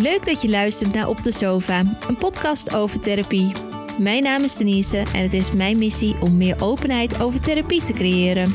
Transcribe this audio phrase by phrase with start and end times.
[0.00, 1.78] Leuk dat je luistert naar Op de Sofa,
[2.08, 3.52] een podcast over therapie.
[3.98, 7.92] Mijn naam is Denise en het is mijn missie om meer openheid over therapie te
[7.92, 8.54] creëren.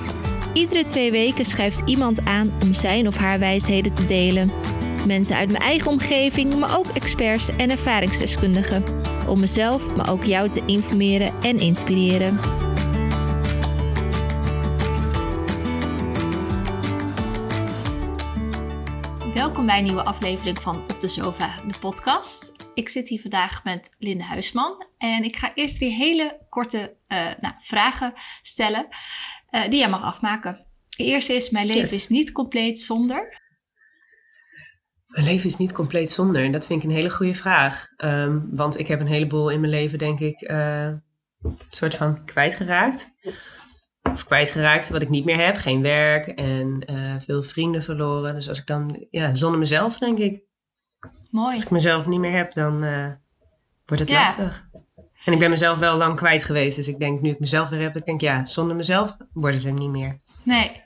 [0.53, 4.51] Iedere twee weken schuift iemand aan om zijn of haar wijsheden te delen.
[5.08, 8.83] Mensen uit mijn eigen omgeving, maar ook experts en ervaringsdeskundigen.
[9.28, 12.39] Om mezelf, maar ook jou te informeren en inspireren.
[19.63, 22.52] Welkom bij een nieuwe aflevering van Op de Sofa, de podcast.
[22.73, 27.17] Ik zit hier vandaag met Linde Huisman en ik ga eerst weer hele korte uh,
[27.40, 28.88] nou, vragen stellen
[29.52, 30.66] uh, die jij mag afmaken.
[30.90, 31.91] De eerste is: Mijn leven Yes.
[31.91, 33.41] is niet compleet zonder.
[35.05, 36.43] Mijn leven is niet compleet zonder.
[36.43, 37.88] En dat vind ik een hele goede vraag.
[37.98, 42.26] Ehm, want ik heb een heleboel in mijn leven, denk ik, eh, een soort van
[42.26, 43.09] kwijtgeraakt.
[44.12, 45.57] Of kwijtgeraakt wat ik niet meer heb.
[45.57, 48.34] Geen werk en eh, veel vrienden verloren.
[48.34, 50.41] Dus als ik dan, ja, zonder mezelf, denk ik.
[51.32, 51.54] Mooi.
[51.54, 53.12] Als ik mezelf niet meer heb, dan eh,
[53.85, 54.20] wordt het Ja.
[54.20, 54.70] lastig.
[55.26, 56.76] En ik ben mezelf wel lang kwijt geweest.
[56.76, 59.65] Dus ik denk, nu ik mezelf weer heb, ik denk, ja, zonder mezelf wordt het
[59.65, 60.20] hem niet meer.
[60.43, 60.82] Nee.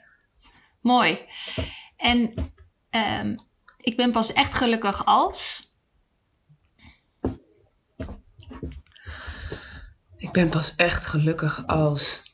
[0.80, 1.18] Mooi.
[1.96, 2.34] En
[2.90, 3.34] ehm,
[3.76, 5.72] ik ben pas echt gelukkig als.
[10.16, 12.27] Ik ben pas echt gelukkig als.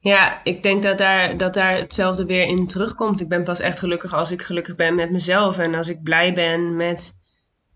[0.00, 3.20] Ja, ik denk dat daar, dat daar hetzelfde weer in terugkomt.
[3.20, 5.58] Ik ben pas echt gelukkig als ik gelukkig ben met mezelf.
[5.58, 7.12] En als ik blij ben met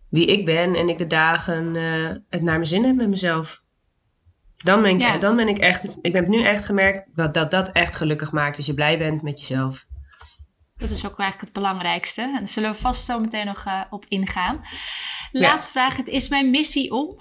[0.09, 0.75] wie ik ben.
[0.75, 3.63] En ik de dagen eh, het naar mijn zin heb met mezelf.
[4.57, 5.17] Dan ben ik, Ja.
[5.17, 5.99] dan ben ik echt.
[6.03, 8.57] Ik heb nu echt gemerkt dat, dat dat echt gelukkig maakt.
[8.57, 9.87] Als je blij bent met jezelf.
[10.77, 12.23] Dat is ook eigenlijk het belangrijkste.
[12.23, 14.61] En daar zullen we vast zo meteen nog eh, op ingaan.
[15.33, 15.97] Laatste vraag.
[15.97, 17.17] Het is mijn missie om.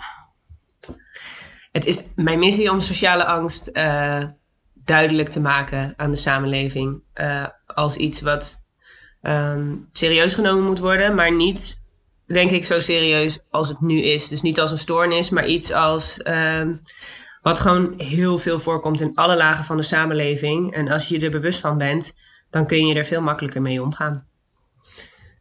[1.72, 4.28] Het is mijn missie om sociale angst eh,
[4.86, 7.04] duidelijk te maken aan de samenleving.
[7.14, 8.58] eh, als iets wat
[9.22, 11.86] ehm, serieus genomen moet worden, maar niet,
[12.28, 14.28] denk ik, zo serieus als het nu is.
[14.28, 16.22] Dus niet als een stoornis, maar iets als.
[16.22, 16.74] ehm,
[17.42, 20.74] wat gewoon heel veel voorkomt in alle lagen van de samenleving.
[20.74, 22.14] En als je er bewust van bent,
[22.50, 24.28] dan kun je er veel makkelijker mee omgaan.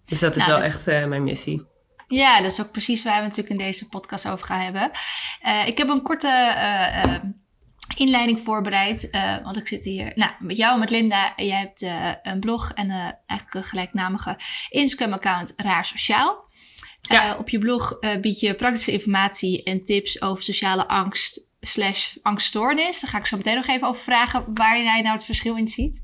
[0.04, 1.68] Dus dat is Nou, wel dat echt eh, mijn missie.
[2.06, 4.90] Ja, dat is ook precies waar we natuurlijk in deze podcast over gaan hebben.
[5.40, 6.52] Eh, ik heb een korte
[7.96, 9.10] inleiding voorbereid.
[9.10, 11.32] eh, want ik zit hier nou, met jou en met Linda.
[11.36, 16.48] Jij hebt eh, een blog en eh, eigenlijk een gelijknamige Instagram-account Raar Sociaal.
[17.00, 17.36] Ja.
[17.36, 23.00] Op je blog bied je praktische informatie en tips over sociale angst slash angststoornis.
[23.00, 25.66] Daar ga ik zo meteen nog even over vragen waar jij nou het verschil in
[25.66, 26.00] ziet.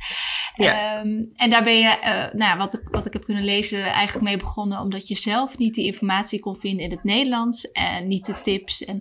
[0.54, 0.80] Ja.
[0.80, 4.26] Ehm, en daar ben je, eh, nou, wat, ik, wat ik heb kunnen lezen, eigenlijk
[4.26, 8.26] mee begonnen omdat je zelf niet die informatie kon vinden in het Nederlands en niet
[8.26, 8.84] de tips.
[8.84, 9.00] En,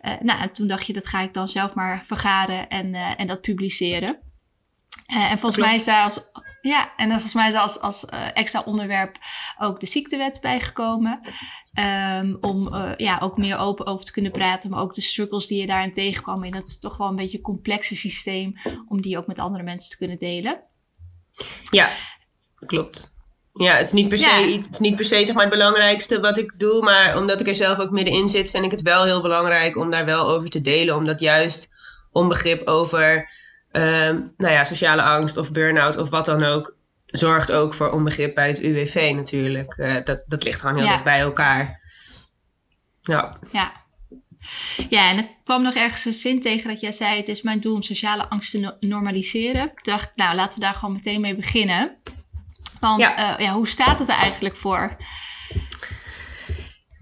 [0.00, 3.20] eh, nou, en toen dacht je, dat ga ik dan zelf maar vergaren en, eh,
[3.20, 4.18] en dat publiceren.
[5.06, 5.68] En volgens klopt.
[5.68, 6.20] mij is daar als,
[6.60, 9.18] ja, en dan volgens mij is daar als, als extra onderwerp
[9.58, 11.20] ook de ziektewet bijgekomen.
[11.74, 15.46] Ehm, om eh, ja, ook meer open over te kunnen praten, maar ook de struggles
[15.46, 18.54] die je daarin tegenkwam in dat toch wel een beetje complexe systeem,
[18.88, 20.60] om die ook met andere mensen te kunnen delen.
[21.70, 21.90] Ja,
[22.66, 23.14] klopt.
[23.52, 24.46] Ja, het is niet per se Ja.
[24.46, 27.40] iets, het is niet per se zeg maar het belangrijkste wat ik doe, maar omdat
[27.40, 30.28] ik er zelf ook middenin zit, vind ik het wel heel belangrijk om daar wel
[30.28, 31.68] over te delen, omdat juist
[32.12, 33.30] onbegrip over
[33.70, 36.76] ehm, nou ja, sociale angst of burn-out of wat dan ook
[37.10, 39.72] zorgt ook voor onbegrip bij het UWV natuurlijk.
[39.72, 40.90] Eh, dat, dat ligt gewoon heel Ja.
[40.90, 41.80] dicht bij elkaar.
[43.00, 43.72] Ja, Ja.
[44.90, 47.60] Ja, en ik kwam nog ergens een zin tegen dat jij zei: Het is mijn
[47.60, 49.62] doel om sociale angst te no- normaliseren.
[49.64, 51.96] Ik dacht, nou laten we daar gewoon meteen mee beginnen.
[52.80, 53.14] Want Ja.
[53.16, 53.34] ja.
[53.38, 54.96] ja, hoe staat het er eigenlijk voor?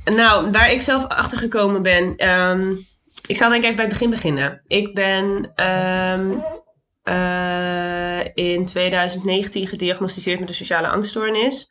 [0.04, 2.16] Nou, waar ik zelf achter gekomen ben.
[2.16, 2.74] ehm,
[3.26, 4.58] ik zal denk ik even bij het begin beginnen.
[4.66, 6.30] Ik ben ehm,
[7.08, 11.68] eh, in 2019 gediagnosticeerd met een sociale angststoornis.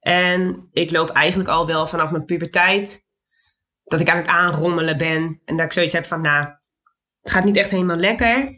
[0.00, 3.06] En ik loop eigenlijk al wel vanaf mijn puberteit.
[3.84, 5.40] Dat ik aan het aanrommelen ben.
[5.44, 6.46] En dat ik zoiets heb van, nou,
[7.20, 8.50] het gaat niet echt helemaal lekker.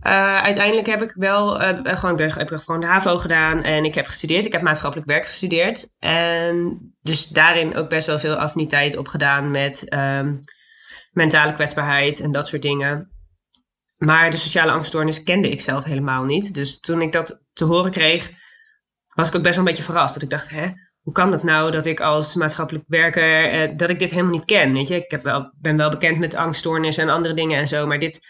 [0.00, 3.94] Eh, uiteindelijk heb ik wel eh, gewoon, ik heb gewoon de HAVO gedaan en ik
[3.94, 4.46] heb gestudeerd.
[4.46, 5.94] Ik heb maatschappelijk werk gestudeerd.
[5.98, 10.34] En dus daarin ook best wel veel affiniteit op gedaan met ehm,
[11.12, 13.15] mentale kwetsbaarheid en dat soort dingen.
[13.96, 16.54] Maar de sociale angststoornis kende ik zelf helemaal niet.
[16.54, 18.30] Dus toen ik dat te horen kreeg,
[19.14, 20.14] was ik ook best wel een beetje verrast.
[20.14, 20.68] Dat ik dacht, hè,
[21.00, 24.44] hoe kan dat nou dat ik als maatschappelijk werker, eh, dat ik dit helemaal niet
[24.44, 24.72] ken?
[24.72, 27.86] Weet je, ik heb wel, ben wel bekend met angststoornis en andere dingen en zo,
[27.86, 28.26] maar dit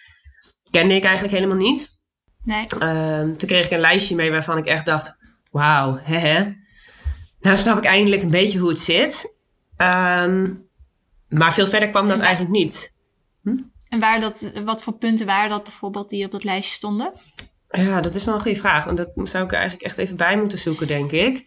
[0.70, 2.00] kende ik eigenlijk helemaal niet.
[2.42, 2.66] Nee.
[2.78, 5.18] Ehm, toen kreeg ik een lijstje mee waarvan ik echt dacht:
[5.50, 6.44] wauw, hè, hè.
[7.40, 9.38] Nou snap ik eindelijk een beetje hoe het zit.
[9.76, 10.52] Ehm,
[11.28, 12.94] maar veel verder kwam dat eigenlijk niet.
[13.88, 17.12] En waar dat, wat voor punten waren dat bijvoorbeeld die op dat lijstje stonden?
[17.68, 18.86] Ja, dat is wel een goede vraag.
[18.86, 21.44] En dat zou ik er eigenlijk echt even bij moeten zoeken, denk ik.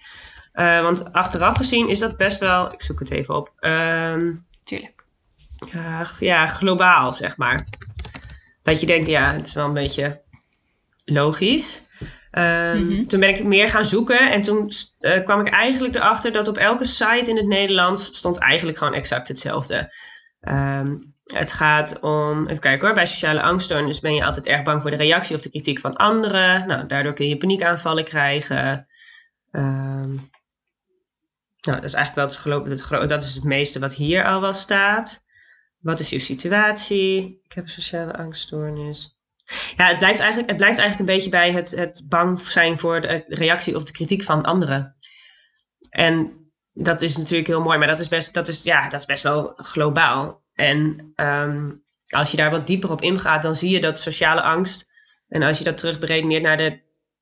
[0.53, 3.53] Uh, want achteraf gezien is dat best wel, ik zoek het even op.
[3.59, 5.03] Ehm, Tuurlijk.
[6.19, 7.63] ja, globaal zeg maar.
[8.63, 10.21] Dat je denkt, ja, het is wel een beetje
[11.05, 11.83] logisch.
[12.31, 13.03] Ehm, mhm.
[13.03, 16.57] Toen ben ik meer gaan zoeken en toen uh, kwam ik eigenlijk erachter dat op
[16.57, 19.93] elke site in het Nederlands stond eigenlijk gewoon exact hetzelfde.
[20.41, 24.81] Um, het gaat om, even kijken hoor, bij sociale angststoornis ben je altijd erg bang
[24.81, 26.67] voor de reactie of de kritiek van anderen.
[26.67, 28.87] Nou, daardoor kun je paniekaanvallen krijgen.
[29.51, 30.29] Um,
[31.61, 34.41] nou, dat is eigenlijk wel het, geloof, het, dat is het meeste wat hier al
[34.41, 35.27] wel staat.
[35.79, 37.41] Wat is uw situatie?
[37.43, 39.19] Ik heb sociale angststoornis.
[39.75, 43.01] Ja, het blijft eigenlijk, het blijft eigenlijk een beetje bij het, het bang zijn voor
[43.01, 44.95] de reactie of de kritiek van anderen.
[45.89, 46.38] En
[46.81, 49.23] dat is natuurlijk heel mooi, maar dat is best, dat is, ja, dat is best
[49.23, 50.43] wel globaal.
[50.53, 54.87] En um, als je daar wat dieper op ingaat, dan zie je dat sociale angst,
[55.27, 56.81] en als je dat terugberedeneert naar de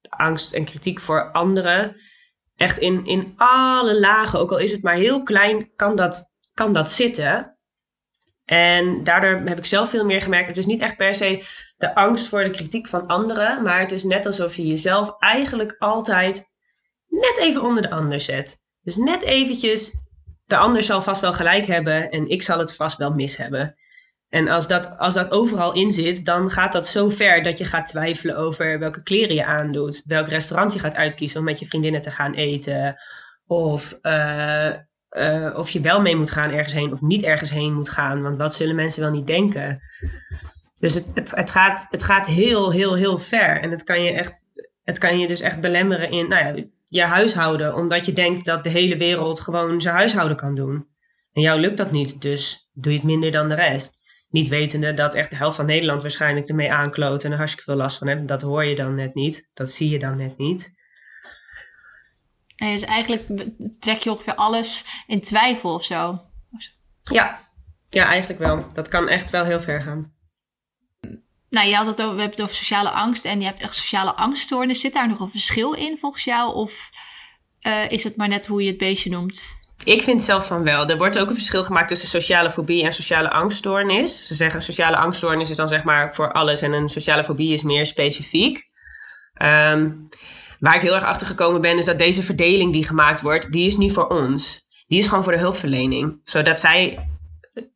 [0.09, 1.95] angst en kritiek voor anderen,
[2.55, 6.73] echt in, in alle lagen, ook al is het maar heel klein, kan dat, kan
[6.73, 7.57] dat zitten.
[8.45, 11.43] En daardoor heb ik zelf veel meer gemerkt, het is niet echt per se
[11.77, 15.75] de angst voor de kritiek van anderen, maar het is net alsof je jezelf eigenlijk
[15.79, 16.53] altijd
[17.07, 18.66] net even onder de ander zet.
[18.87, 19.93] Dus net eventjes,
[20.45, 23.75] de ander zal vast wel gelijk hebben en ik zal het vast wel mis hebben.
[24.29, 27.65] En als dat, als dat overal in zit, dan gaat dat zo ver dat je
[27.65, 31.65] gaat twijfelen over welke kleren je aandoet, welk restaurant je gaat uitkiezen om met je
[31.65, 32.95] vriendinnen te gaan eten,
[33.45, 34.73] of, uh,
[35.09, 38.21] uh, of je wel mee moet gaan ergens heen of niet ergens heen moet gaan,
[38.21, 39.79] want wat zullen mensen wel niet denken?
[40.79, 43.61] Dus het, het, het, gaat, het gaat heel, heel, heel ver.
[43.61, 44.45] En het kan je echt,
[44.83, 48.63] het kan je dus echt belemmeren in nou ja, je huishouden, omdat je denkt dat
[48.63, 50.87] de hele wereld gewoon zijn huishouden kan doen.
[51.31, 54.05] En jou lukt dat niet, dus doe je het minder dan de rest.
[54.29, 57.81] Niet wetende dat echt de helft van Nederland waarschijnlijk ermee aankloot en er hartstikke veel
[57.81, 58.27] last van heeft.
[58.27, 59.49] Dat hoor je dan net niet.
[59.53, 60.75] Dat zie je dan net niet.
[62.55, 63.25] Nee, dus eigenlijk
[63.79, 66.21] trek je ongeveer alles in twijfel of zo.
[67.03, 67.39] Ja,
[67.85, 68.73] ja eigenlijk wel.
[68.73, 70.15] Dat kan echt wel heel ver gaan.
[71.49, 74.15] Nou, je had het over, we het over sociale angst en je hebt echt sociale
[74.15, 74.81] angststoornis.
[74.81, 76.53] Zit daar nog een verschil in volgens jou?
[76.55, 76.89] Of
[77.67, 79.55] uh, is het maar net hoe je het beestje noemt?
[79.83, 80.87] Ik vind zelf van wel.
[80.87, 84.27] Er wordt ook een verschil gemaakt tussen sociale fobie en sociale angststoornis.
[84.27, 87.63] Ze zeggen sociale angststoornis is dan zeg maar voor alles en een sociale fobie is
[87.63, 88.69] meer specifiek.
[89.41, 90.07] Um,
[90.59, 93.65] waar ik heel erg achter gekomen ben, is dat deze verdeling die gemaakt wordt, die
[93.65, 94.65] is niet voor ons.
[94.87, 96.21] Die is gewoon voor de hulpverlening.
[96.23, 97.09] Zodat zij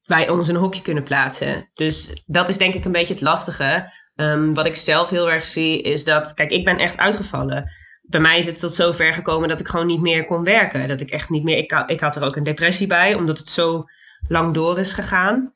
[0.04, 1.70] wij ons een hokje kunnen plaatsen.
[1.74, 3.90] Dus dat is denk ik een beetje het lastige.
[4.16, 7.72] Um, wat ik zelf heel erg zie, is dat, kijk, ik ben echt uitgevallen
[8.12, 10.88] bij mij is het tot zover gekomen dat ik gewoon niet meer kon werken.
[10.88, 11.58] Dat ik echt niet meer.
[11.58, 13.86] Ik, ik had er ook een depressie bij, omdat het zo
[14.28, 15.52] lang door is gegaan.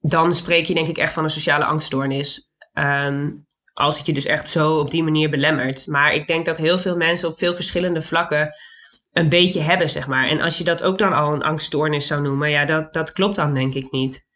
[0.00, 2.50] Dan spreek je denk ik echt van een sociale angststoornis.
[2.74, 5.86] Um, als het je dus echt zo op die manier belemmert.
[5.86, 8.54] Maar ik denk dat heel veel mensen op veel verschillende vlakken
[9.18, 10.28] een beetje hebben, zeg maar.
[10.28, 13.36] En als je dat ook dan al een angststoornis zou noemen, ja, dat, dat klopt
[13.36, 14.26] dan denk ik niet.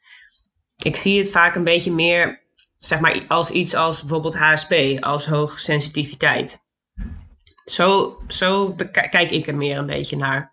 [0.85, 2.43] Ik zie het vaak een beetje meer,
[2.77, 6.59] zeg maar, als iets als bijvoorbeeld HSP, als hoogsensitiviteit.
[7.65, 10.53] Zo, zo kijk ik er meer een beetje naar.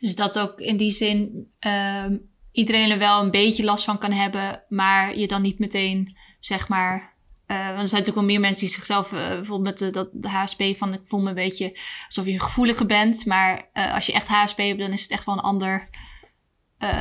[0.00, 2.06] Dus dat ook in die zin uh,
[2.52, 6.68] iedereen er wel een beetje last van kan hebben, maar je dan niet meteen, zeg
[6.68, 7.16] maar.
[7.50, 10.08] Uh, want er zijn natuurlijk wel meer mensen die zichzelf, uh, bijvoorbeeld met de, dat
[10.12, 13.26] de HSP, van ik voel me een beetje alsof je gevoeliger bent.
[13.26, 15.88] Maar uh, als je echt HSP hebt, dan is het echt wel een ander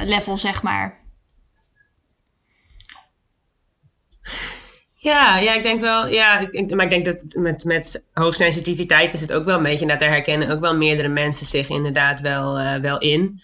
[0.05, 1.05] level, zeg maar.
[4.93, 6.07] Ja, ja, ik denk wel.
[6.07, 9.87] Ja, ik, maar ik denk dat met, met hoogsensitiviteit is het ook wel een beetje.
[9.87, 13.39] Dat daar herkennen ook wel meerdere mensen zich inderdaad wel, wel in.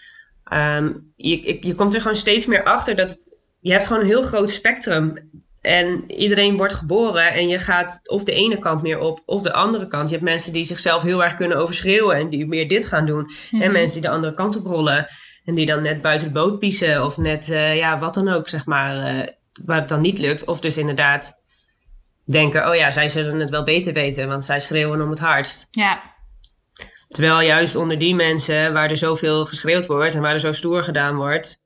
[0.54, 3.24] Um, je, je komt er gewoon steeds meer achter dat
[3.60, 5.30] je hebt gewoon een heel groot spectrum.
[5.64, 9.54] En iedereen wordt geboren en je gaat of de ene kant meer op of de
[9.54, 10.10] andere kant.
[10.10, 13.30] Je hebt mensen die zichzelf heel erg kunnen overschreeuwen en die meer dit gaan doen.
[13.52, 13.72] En mhm.
[13.72, 15.08] mensen die de andere kant op rollen
[15.44, 18.50] en die dan net buiten de boot piezen of net, uh, ja, wat dan ook,
[18.50, 19.24] zeg maar, uh,
[19.66, 20.46] waar het dan niet lukt.
[20.46, 21.42] Of dus inderdaad
[22.26, 25.68] denken, oh ja, zij zullen het wel beter weten, want zij schreeuwen om het hardst.
[25.72, 26.02] Ja.
[27.08, 30.84] Terwijl juist onder die mensen waar er zoveel geschreeuwd wordt en waar er zo stoer
[30.84, 31.63] gedaan wordt,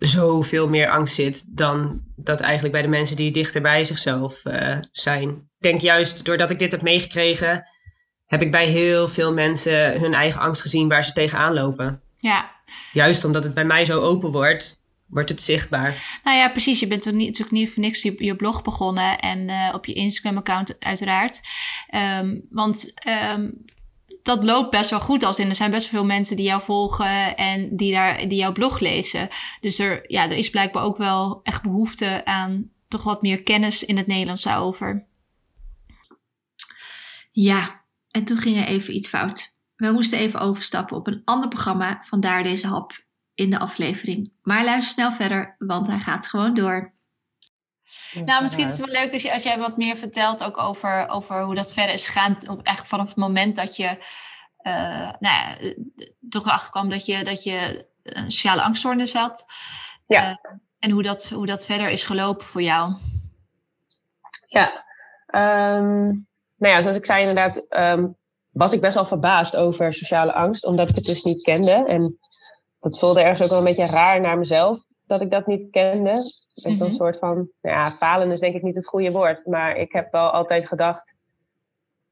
[0.00, 4.78] zoveel meer angst zit dan dat eigenlijk bij de mensen die dichter bij zichzelf uh,
[4.92, 5.28] zijn.
[5.28, 7.68] Ik denk juist doordat ik dit heb meegekregen,
[8.26, 12.02] heb ik bij heel veel mensen hun eigen angst gezien waar ze tegenaan lopen.
[12.18, 12.50] Ja.
[12.92, 14.76] Juist omdat het bij mij zo open wordt,
[15.08, 16.20] wordt het zichtbaar.
[16.24, 16.80] Nou ja, precies.
[16.80, 19.86] Je bent toch niet, natuurlijk niet voor niks je, je blog begonnen en uh, op
[19.86, 21.40] je Instagram-account uiteraard.
[22.20, 22.92] Um, want
[23.34, 23.64] um,
[24.22, 25.22] dat loopt best wel goed.
[25.22, 28.52] Als in er zijn best veel mensen die jou volgen en die, daar, die jouw
[28.52, 29.28] blog lezen.
[29.60, 33.84] Dus er, ja, er is blijkbaar ook wel echt behoefte aan toch wat meer kennis
[33.84, 35.06] in het Nederlands daarover.
[37.32, 39.54] Ja, en toen ging er even iets fout.
[39.76, 44.32] We moesten even overstappen op een ander programma, vandaar deze hap in de aflevering.
[44.42, 46.92] Maar luister snel verder, want hij gaat gewoon door.
[48.24, 51.08] Nou, misschien is het wel leuk als, je, als jij wat meer vertelt ook over,
[51.08, 52.36] over hoe dat verder is gegaan.
[52.42, 53.88] Eigenlijk vanaf het moment dat je
[54.62, 55.72] uh, nou ja,
[56.28, 59.44] toch erachter kwam dat je, dat je een sociale angststoornis had.
[60.06, 60.30] Ja.
[60.30, 60.36] Uh,
[60.78, 62.94] en hoe dat, hoe dat verder is gelopen voor jou.
[64.46, 64.84] Ja,
[65.26, 68.16] um, nou ja, zoals ik zei inderdaad, um,
[68.50, 71.84] was ik best wel verbaasd over sociale angst, omdat ik het dus niet kende.
[71.86, 72.18] En
[72.80, 76.12] dat voelde ergens ook wel een beetje raar naar mezelf, dat ik dat niet kende.
[76.12, 76.80] Mm -hmm.
[76.80, 79.46] een soort van, nou ja, falen is denk ik niet het goede woord.
[79.46, 81.14] Maar ik heb wel altijd gedacht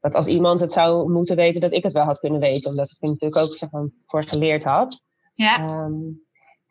[0.01, 2.71] dat als iemand het zou moeten weten, dat ik het wel had kunnen weten.
[2.71, 5.03] Omdat ik er natuurlijk ook zeg, van, voor geleerd had.
[5.35, 5.85] Ja.
[5.85, 6.27] Um,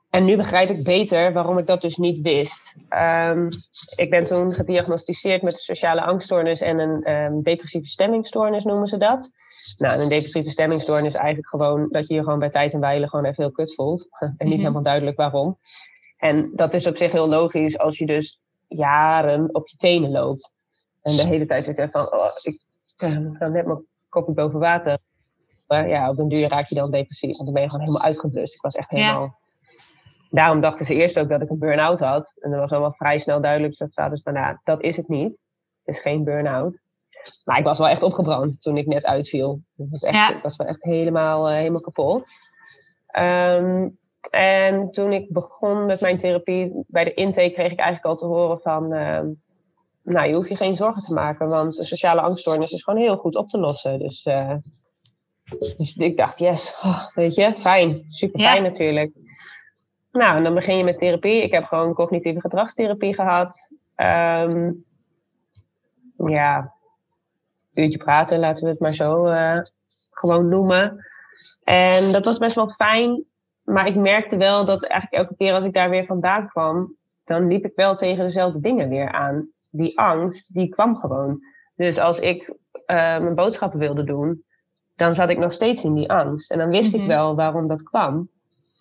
[0.09, 2.75] en nu begrijp ik beter waarom ik dat dus niet wist.
[2.89, 3.47] Um,
[3.95, 8.97] ik ben toen gediagnosticeerd met een sociale angststoornis en een um, depressieve stemmingstoornis noemen ze
[8.97, 9.31] dat.
[9.77, 13.09] Nou, een depressieve stemmingstoornis is eigenlijk gewoon dat je je gewoon bij tijd en wijle
[13.09, 14.07] gewoon even heel kut voelt.
[14.19, 14.59] en niet mm-hmm.
[14.59, 15.57] helemaal duidelijk waarom.
[16.17, 20.51] En dat is op zich heel logisch als je dus jaren op je tenen loopt.
[21.01, 22.61] En de hele tijd zit van, oh, ik
[22.97, 24.97] ga net mijn kopje boven water.
[25.67, 27.37] Maar ja, op een duur raak je dan depressief.
[27.37, 28.53] Want dan ben je gewoon helemaal uitgeblust.
[28.53, 29.21] Ik was echt helemaal...
[29.21, 29.37] Ja
[30.29, 32.37] daarom dachten ze eerst ook dat ik een burn-out had.
[32.39, 33.77] En dat was allemaal vrij snel duidelijk.
[33.77, 35.41] Dat staat dus van, nou, dat is het niet.
[35.83, 36.79] Het is geen burn-out.
[37.45, 39.61] Maar ik was wel echt opgebrand toen ik net uitviel.
[39.75, 40.35] Het was echt, ja.
[40.35, 42.27] Ik was wel echt helemaal, uh, helemaal kapot.
[43.19, 43.97] Um,
[44.29, 48.25] en toen ik begon met mijn therapie, bij de intake kreeg ik eigenlijk al te
[48.25, 48.93] horen van...
[48.93, 49.19] Uh,
[50.03, 53.17] nou, je hoeft je geen zorgen te maken, want een sociale angststoornis is gewoon heel
[53.17, 53.99] goed op te lossen.
[53.99, 54.55] Dus, uh,
[55.77, 58.05] dus ik dacht, yes, oh, weet je, fijn.
[58.09, 58.69] Super fijn ja.
[58.69, 59.11] natuurlijk.
[60.11, 61.41] Nou, en dan begin je met therapie.
[61.41, 63.71] Ik heb gewoon cognitieve gedragstherapie gehad.
[63.95, 64.85] Um,
[66.17, 66.73] ja,
[67.73, 69.59] uurtje praten, laten we het maar zo uh,
[70.11, 70.97] gewoon noemen.
[71.63, 73.25] En dat was best wel fijn.
[73.73, 77.47] Maar ik merkte wel dat eigenlijk elke keer als ik daar weer vandaan kwam, dan
[77.47, 79.49] liep ik wel tegen dezelfde dingen weer aan.
[79.71, 81.39] Die angst, die kwam gewoon.
[81.75, 82.55] Dus als ik uh,
[82.95, 84.43] mijn boodschappen wilde doen,
[84.95, 86.51] dan zat ik nog steeds in die angst.
[86.51, 87.01] En dan wist mm-hmm.
[87.01, 88.29] ik wel waarom dat kwam.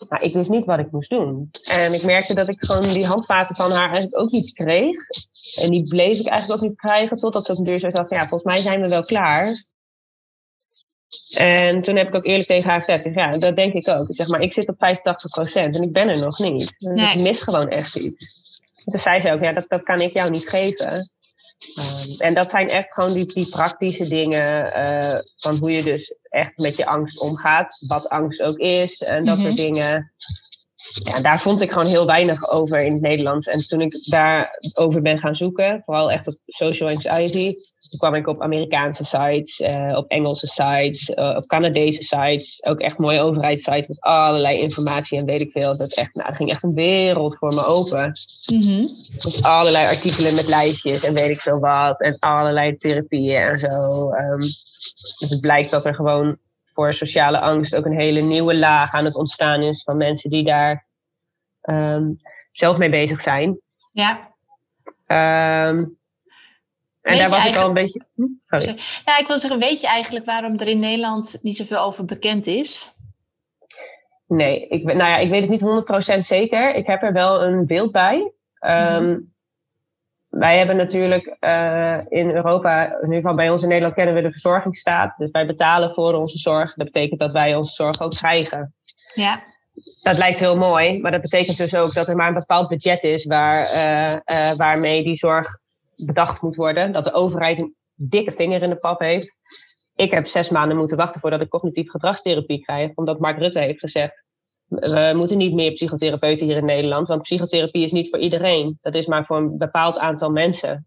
[0.09, 1.51] Maar ik wist niet wat ik moest doen.
[1.65, 4.97] En ik merkte dat ik gewoon die handvaten van haar eigenlijk ook niet kreeg.
[5.63, 8.11] En die bleef ik eigenlijk ook niet krijgen totdat ze op een duur zo dacht,
[8.11, 9.65] ja, volgens mij zijn we wel klaar.
[11.37, 14.09] En toen heb ik ook eerlijk tegen haar gezegd, ja, dat denk ik ook.
[14.09, 16.75] Ik zeg maar, ik zit op 85% en ik ben er nog niet.
[16.79, 17.15] Dus nee.
[17.15, 18.61] ik mis gewoon echt iets.
[18.85, 21.11] toen zei ze ook, ja, dat, dat kan ik jou niet geven.
[21.79, 26.15] Um, en dat zijn echt gewoon die, die praktische dingen uh, van hoe je dus
[26.29, 27.79] echt met je angst omgaat.
[27.87, 30.13] Wat angst ook is en dat soort dingen.
[31.05, 33.47] Ja, daar vond ik gewoon heel weinig over in het Nederlands.
[33.47, 37.55] En toen ik daarover ben gaan zoeken, vooral echt op social anxiety,
[37.89, 42.65] toen kwam ik op Amerikaanse sites, uh, op Engelse sites, uh, op Canadese sites.
[42.65, 45.77] Ook echt mooie overheidssites met allerlei informatie en weet ik veel.
[45.77, 48.13] Dat echt, nou, er ging echt een wereld voor me open.
[48.53, 48.89] Mm-hmm.
[49.25, 52.01] Met allerlei artikelen met lijstjes en weet ik veel wat.
[52.01, 54.11] En allerlei therapieën en zo.
[54.13, 54.39] Um,
[55.19, 56.39] dus het blijkt dat er gewoon
[56.77, 60.45] voor sociale angst ook een hele nieuwe laag aan het ontstaan is van mensen die
[60.45, 60.87] daar
[61.63, 62.21] um,
[62.53, 63.61] zelf mee bezig zijn.
[63.93, 64.35] Ja.
[65.69, 65.99] Um,
[67.03, 68.01] en daar was ik al een beetje.
[68.15, 68.23] Hm?
[68.49, 68.79] Sorry.
[69.05, 72.47] Ja, ik wil zeggen, weet je eigenlijk waarom er in Nederland niet zoveel over bekend
[72.47, 72.93] is?
[74.27, 76.75] Nee, ik, nou ja, ik weet het niet 100% zeker.
[76.75, 78.33] Ik heb er wel een beeld bij.
[78.61, 79.35] Um, mm-hmm.
[80.39, 84.23] Wij hebben natuurlijk uh, in Europa, in ieder geval bij ons in Nederland kennen we
[84.23, 85.15] de verzorgingsstaat.
[85.17, 86.75] Dus wij betalen voor onze zorg.
[86.75, 88.75] Dat betekent dat wij onze zorg ook krijgen.
[89.15, 89.43] Ja.
[90.03, 93.03] Dat lijkt heel mooi, maar dat betekent dus ook dat er maar een bepaald budget
[93.03, 95.59] is waar, uh, uh, waarmee die zorg
[95.97, 96.93] bedacht moet worden.
[96.93, 99.37] Dat de overheid een dikke vinger in de pap heeft.
[99.95, 102.91] Ik heb zes maanden moeten wachten voordat ik cognitief gedragstherapie krijg.
[102.95, 104.25] Omdat Mark Rutte heeft gezegd,
[104.69, 107.09] we moeten niet meer psychotherapeuten hier in Nederland.
[107.09, 108.79] Want psychotherapie is niet voor iedereen.
[108.81, 110.87] Dat is maar voor een bepaald aantal mensen.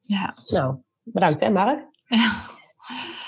[0.00, 0.34] Ja.
[0.46, 1.80] Nou, bedankt hè Mark.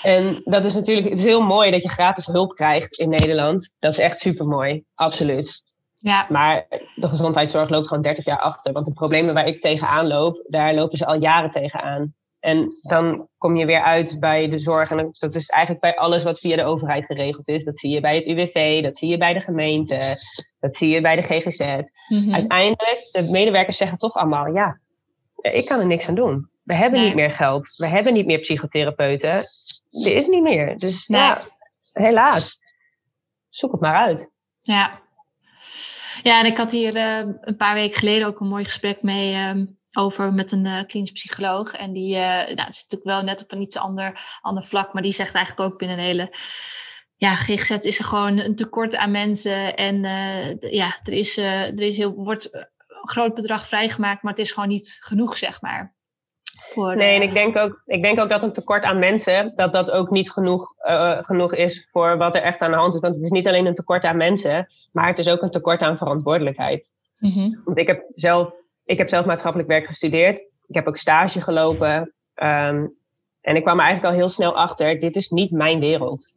[0.03, 3.71] En dat is natuurlijk, het is heel mooi dat je gratis hulp krijgt in Nederland.
[3.79, 5.63] Dat is echt super mooi, absoluut.
[5.97, 6.25] Ja.
[6.29, 8.73] Maar de gezondheidszorg loopt gewoon 30 jaar achter.
[8.73, 12.13] Want de problemen waar ik tegenaan loop, daar lopen ze al jaren tegenaan.
[12.45, 14.91] En dan kom je weer uit bij de zorg.
[14.91, 17.63] En dat is eigenlijk bij alles wat via de overheid geregeld is.
[17.63, 20.17] Dat zie je bij het UWV, dat zie je bij de gemeente,
[20.59, 21.59] dat zie je bij de GGZ.
[22.07, 22.33] Mm-hmm.
[22.33, 24.79] Uiteindelijk, de medewerkers zeggen toch allemaal, ja,
[25.41, 26.49] ik kan er niks aan doen.
[26.63, 27.07] We hebben nee.
[27.07, 27.75] niet meer geld.
[27.75, 29.33] We hebben niet meer psychotherapeuten.
[29.91, 30.77] Er is niet meer.
[30.77, 31.21] Dus nee.
[31.21, 31.41] ja,
[31.91, 32.59] helaas.
[33.49, 34.29] Zoek het maar uit.
[34.61, 35.01] Ja,
[36.23, 39.33] ja, en ik had hier uh, een paar weken geleden ook een mooi gesprek mee,
[39.33, 39.61] uh,
[39.97, 41.73] over met een uh, klinisch psycholoog.
[41.73, 44.93] En die, uh, nou, het is natuurlijk wel net op een iets ander, ander vlak,
[44.93, 46.29] maar die zegt eigenlijk ook binnen een hele.
[47.15, 49.75] Ja, GGZ is er gewoon een tekort aan mensen.
[49.75, 52.67] En uh, ja, er, is, er is heel, wordt een
[53.01, 55.93] groot bedrag vrijgemaakt, maar het is gewoon niet genoeg, zeg maar.
[56.73, 59.73] Voor, nee, en ik denk, ook, ik denk ook dat een tekort aan mensen, dat
[59.73, 60.73] dat ook niet genoeg,
[61.21, 62.99] genoeg is voor wat er echt aan de hand is.
[62.99, 65.81] Want het is niet alleen een tekort aan mensen, maar het is ook een tekort
[65.81, 66.91] aan verantwoordelijkheid.
[67.17, 67.61] Mm -hmm.
[67.65, 68.53] Want ik heb zelf
[68.85, 70.37] ik heb zelf maatschappelijk werk gestudeerd.
[70.67, 72.13] Ik heb ook stage gelopen.
[72.35, 72.95] Um,
[73.41, 76.33] en ik kwam er eigenlijk al heel snel achter, dit is niet mijn wereld.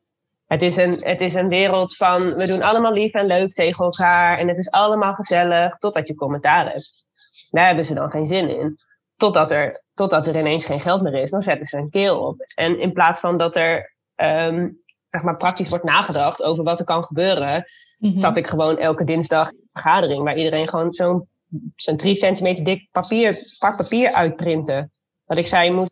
[0.47, 3.85] Het is, een, het is een wereld van, we doen allemaal lief en leuk tegen
[3.85, 4.38] elkaar.
[4.38, 7.07] En het is allemaal gezellig, totdat je commentaar hebt.
[7.50, 8.76] Daar hebben ze dan geen zin in.
[9.17, 12.37] Totdat er, totdat er ineens geen geld meer is, dan zetten ze een keel op.
[12.55, 16.85] En in plaats van dat er um, zeg maar praktisch wordt nagedacht over wat er
[16.85, 17.64] kan gebeuren,
[17.99, 18.19] mm -hmm.
[18.19, 21.28] zat ik gewoon elke dinsdag in een vergadering waar iedereen gewoon zo'n
[21.76, 24.93] zo'n drie centimeter dik papier, pak papier uitprinten.
[25.26, 25.90] Dat ik zei, je moet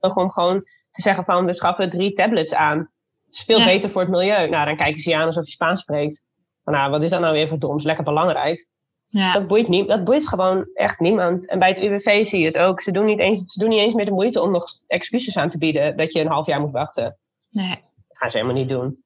[0.00, 0.60] om gewoon
[0.90, 2.78] te zeggen van, we schaffen drie tablets aan.
[3.24, 4.48] Het is veel beter voor het milieu.
[4.48, 6.22] Nou, dan kijken ze je aan alsof je Spaans spreekt.
[6.64, 7.84] Van, nou, wat is dat nou weer voor doms?
[7.84, 8.66] Lekker belangrijk.
[9.06, 9.32] Ja.
[9.32, 11.46] Dat, boeit niet, dat boeit gewoon echt niemand.
[11.46, 12.80] En bij het UWV zie je het ook.
[12.80, 15.50] Ze doen niet eens, ze doen niet eens meer de moeite om nog excuses aan
[15.50, 17.18] te bieden dat je een half jaar moet wachten.
[17.48, 17.68] Nee.
[18.08, 19.02] Dat gaan ze helemaal niet doen.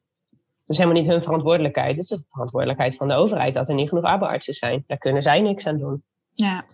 [0.64, 1.96] Dat is helemaal niet hun verantwoordelijkheid.
[1.96, 4.84] Het is de verantwoordelijkheid van de overheid dat er niet genoeg arbeidsartsen zijn.
[4.86, 6.02] Daar kunnen zij niks aan doen.
[6.34, 6.64] Ja.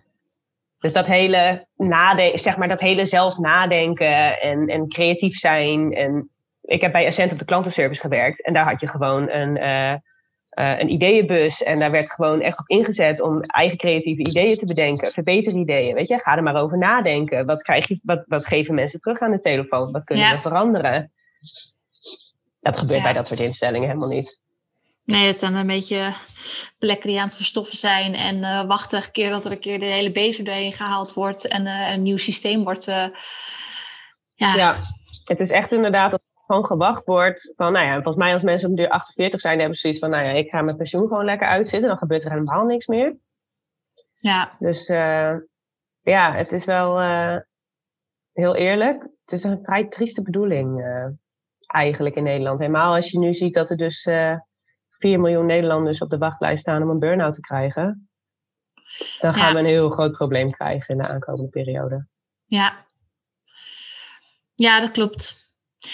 [0.79, 5.93] Dus dat hele, nadenken, zeg maar, dat hele zelf nadenken en, en creatief zijn.
[5.93, 6.29] En
[6.61, 8.45] ik heb bij Ascent op de klantenservice gewerkt.
[8.45, 11.63] En daar had je gewoon een, uh, uh, een ideeënbus.
[11.63, 15.11] En daar werd gewoon echt op ingezet om eigen creatieve ideeën te bedenken.
[15.11, 15.95] Verbeterideeën.
[15.95, 17.45] Weet je, ga er maar over nadenken.
[17.45, 19.91] Wat, krijg je, wat, wat geven mensen terug aan de telefoon?
[19.91, 21.11] Wat kunnen we veranderen?
[22.69, 24.39] Dat gebeurt bij dat soort instellingen helemaal niet.
[25.03, 26.13] Nee, het zijn een beetje
[26.77, 28.13] plekken die aan het verstoffen zijn.
[28.13, 31.47] En uh, wachten een keer dat er een keer de hele bezem doorheen gehaald wordt.
[31.47, 32.87] En uh, een nieuw systeem wordt.
[32.87, 33.07] Uh,
[34.33, 34.55] ja.
[34.55, 34.75] ja,
[35.23, 37.53] het is echt inderdaad dat er gewoon gewacht wordt.
[37.55, 40.09] Van, nou ja, volgens mij als mensen op de 48 zijn, hebben ze zoiets van,
[40.09, 41.89] nou ja, ik ga mijn pensioen gewoon lekker uitzitten.
[41.89, 43.17] Dan gebeurt er helemaal niks meer.
[44.19, 44.55] Ja.
[44.59, 44.87] Dus
[46.01, 46.99] ja, het is wel
[48.33, 49.01] heel eerlijk.
[49.01, 50.83] Het is een vrij trieste bedoeling
[51.71, 52.59] eigenlijk in Nederland.
[52.59, 54.39] Helemaal als je nu ziet dat er dus uh, eh,
[54.89, 58.09] 4 miljoen Nederlanders op de wachtlijst staan om een burn-out te krijgen.
[59.21, 62.07] Dan gaan we een heel groot probleem krijgen in de aankomende periode.
[62.45, 62.85] Ja,
[64.55, 65.47] ja dat klopt.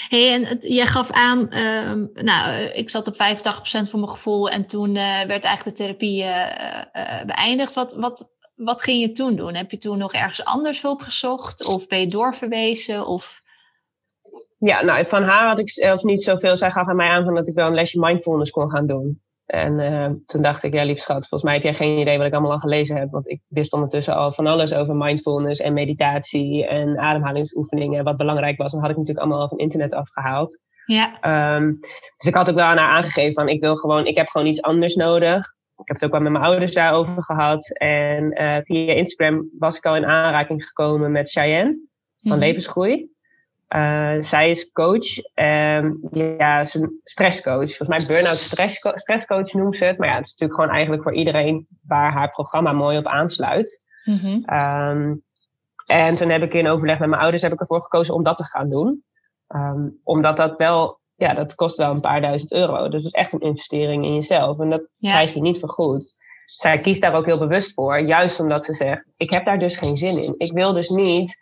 [0.09, 3.17] Hey, en het, jij gaf aan, uh, nou, ik zat op 85%
[3.89, 7.73] voor mijn gevoel en toen uh, werd eigenlijk de therapie uh, beëindigd.
[7.73, 9.55] Wat, wat, wat ging je toen doen?
[9.55, 13.07] Heb je toen nog ergens anders hulp gezocht of ben je doorverwezen?
[13.07, 13.43] Of...
[14.57, 16.57] Ja, nou, van haar had ik zelf niet zoveel.
[16.57, 19.19] Zij gaf aan mij aan van dat ik wel een lesje mindfulness kon gaan doen.
[19.45, 22.27] En uh, toen dacht ik, ja, lief schat, volgens mij heb jij geen idee wat
[22.27, 23.11] ik allemaal al gelezen heb.
[23.11, 28.03] Want ik wist ondertussen al van alles over mindfulness en meditatie en ademhalingsoefeningen.
[28.03, 30.59] Wat belangrijk was, en had ik natuurlijk allemaal al van internet afgehaald.
[30.85, 31.55] Ja.
[31.55, 31.79] Um,
[32.17, 34.47] dus ik had ook wel aan haar aangegeven van, ik wil gewoon, ik heb gewoon
[34.47, 35.53] iets anders nodig.
[35.77, 37.77] Ik heb het ook wel met mijn ouders daarover gehad.
[37.77, 41.79] En uh, via Instagram was ik al in aanraking gekomen met Cheyenne
[42.21, 43.14] van mm Levensgroei.
[43.75, 45.17] Uh, zij is coach.
[45.35, 47.75] Um, ja, is een stresscoach.
[47.75, 49.97] Volgens mij burn-out stress, stresscoach noemt ze het.
[49.97, 53.83] Maar ja, het is natuurlijk gewoon eigenlijk voor iedereen waar haar programma mooi op aansluit.
[54.03, 54.57] Mm -hmm.
[54.57, 55.23] um,
[55.85, 58.37] en toen heb ik in overleg met mijn ouders heb ik ervoor gekozen om dat
[58.37, 59.03] te gaan doen.
[59.47, 62.89] Um, omdat dat wel, ja, dat kost wel een paar duizend euro.
[62.89, 64.59] Dus het is echt een investering in jezelf.
[64.59, 65.11] En dat ja.
[65.11, 66.15] krijg je niet vergoed.
[66.45, 67.99] Zij kiest daar ook heel bewust voor.
[67.99, 70.35] Juist omdat ze zegt, ik heb daar dus geen zin in.
[70.37, 71.37] Ik wil dus niet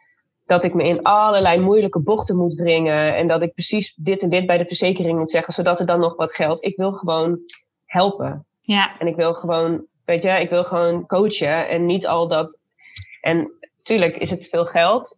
[0.53, 3.15] dat ik me in allerlei moeilijke bochten moet wringen.
[3.15, 5.99] En dat ik precies dit en dit bij de verzekering moet zeggen, zodat er dan
[5.99, 6.63] nog wat geldt.
[6.63, 7.39] Ik wil gewoon
[7.85, 8.45] helpen.
[8.61, 8.99] Ja.
[8.99, 12.57] En ik wil gewoon, weet je, ik wil gewoon coachen en niet al dat.
[13.21, 15.17] En natuurlijk is het veel geld,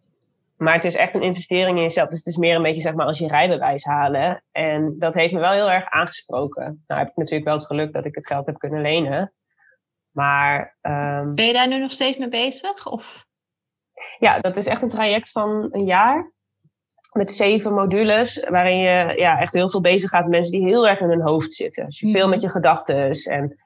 [0.56, 2.08] maar het is echt een investering in jezelf.
[2.08, 4.42] Dus het is meer een beetje, zeg maar, als je rijbewijs halen.
[4.52, 6.84] En dat heeft me wel heel erg aangesproken.
[6.86, 9.32] Nou heb ik natuurlijk wel het geluk dat ik het geld heb kunnen lenen.
[10.10, 10.76] Maar.
[10.82, 11.34] Um...
[11.34, 12.86] Ben je daar nu nog steeds mee bezig?
[12.86, 13.26] Of?
[14.18, 16.34] Ja, dat is echt een traject van een jaar.
[17.12, 20.88] Met zeven modules, waarin je ja, echt heel veel bezig gaat met mensen die heel
[20.88, 21.84] erg in hun hoofd zitten.
[21.86, 22.30] Dus je veel mhm.
[22.30, 23.56] met je gedachten en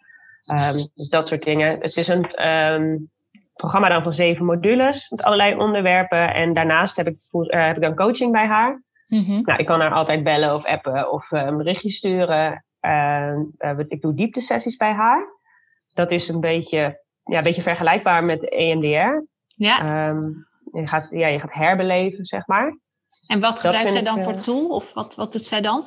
[0.46, 1.80] um, dus dat soort dingen.
[1.80, 3.10] Het is een um,
[3.54, 6.34] programma dan van zeven modules met allerlei onderwerpen.
[6.34, 8.82] En daarnaast heb ik, uh, heb ik dan coaching bij haar.
[9.06, 12.64] Mm Nou, ik kan haar altijd bellen of appen of uh, een berichtje sturen.
[12.80, 15.38] Uh, ik doe dieptesessies bij haar.
[15.94, 19.24] Dat is een beetje, ja, een beetje vergelijkbaar met EMDR.
[19.60, 20.08] Ja.
[20.08, 22.78] Um, je, gaat, ja, je gaat herbeleven, zeg maar.
[23.26, 24.66] En wat gebruikt zij dan voor eh, tool?
[24.68, 25.84] Of wat, wat doet zij dan?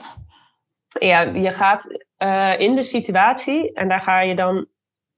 [0.99, 4.67] Ja, je gaat uh, in de situatie en daar ga je dan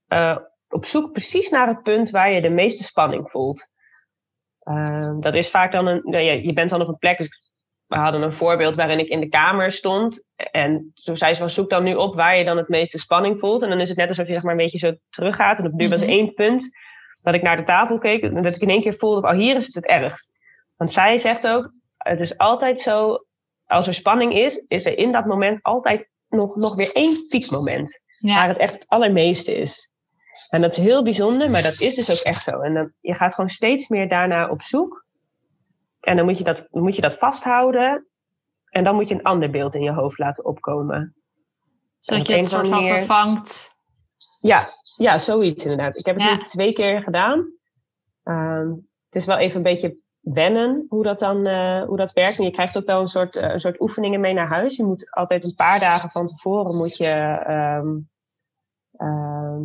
[0.08, 0.36] uh,
[0.68, 3.68] op zoek precies naar het punt waar je de meeste spanning voelt.
[4.60, 7.18] Ehm, dat is vaak dan een, nou ja, je bent dan op een plek.
[7.18, 7.50] Dus
[7.86, 10.24] we hadden een voorbeeld waarin ik in de kamer stond.
[10.36, 13.38] En toen zei ze van zoek dan nu op waar je dan het meeste spanning
[13.38, 13.62] voelt.
[13.62, 15.58] En dan is het net alsof je zeg maar een beetje zo teruggaat.
[15.58, 16.10] En op nu was Mhm.
[16.10, 16.70] één punt
[17.26, 18.22] dat ik naar de tafel keek.
[18.22, 20.30] En dat ik in één keer voelde, oh hier is het het ergst.
[20.76, 23.24] Want zij zegt ook, het is altijd zo,
[23.66, 28.00] als er spanning is, is er in dat moment altijd nog, nog weer één piekmoment.
[28.20, 29.90] Waar het echt het allermeeste is.
[30.48, 32.60] En dat is heel bijzonder, maar dat is dus ook echt zo.
[32.60, 35.04] En dan, je gaat gewoon steeds meer daarna op zoek.
[36.00, 38.06] En dan moet je, dat, moet je dat vasthouden.
[38.68, 40.96] En dan moet je een ander beeld in je hoofd laten opkomen.
[40.96, 41.14] En
[41.98, 43.74] zodat je het soort van vervangt.
[44.40, 45.98] Ja, ja, zoiets inderdaad.
[45.98, 46.36] Ik heb het Ja.
[46.36, 47.52] nu twee keer gedaan.
[48.22, 48.68] Ehm,
[49.06, 52.38] het is wel even een beetje wennen hoe dat dan eh, hoe dat werkt.
[52.38, 54.76] En je krijgt ook wel een soort, eh, een soort oefeningen mee naar huis.
[54.76, 57.06] Je moet altijd een paar dagen van tevoren moet je.
[57.46, 57.88] ehm,
[58.96, 59.60] ehm,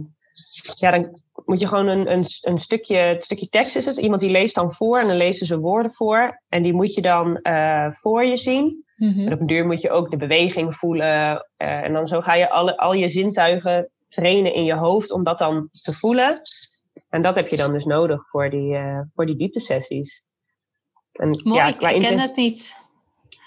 [0.75, 3.97] ja, dan moet je gewoon een, een, een, stukje, een stukje tekst is het.
[3.97, 6.41] Iemand die leest dan voor en dan lezen ze woorden voor.
[6.49, 8.85] En die moet je dan eh, voor je zien.
[8.95, 9.27] Mhm.
[9.27, 11.45] En op een duur moet je ook de beweging voelen.
[11.57, 15.37] en dan zo ga je alle, al je zintuigen trainen in je hoofd om dat
[15.37, 16.41] dan te voelen.
[17.09, 20.23] En dat heb je dan dus nodig voor die, eh, voor die dieptesessies.
[21.11, 22.79] En, Mooi, ja, ik, ken intens- het niet.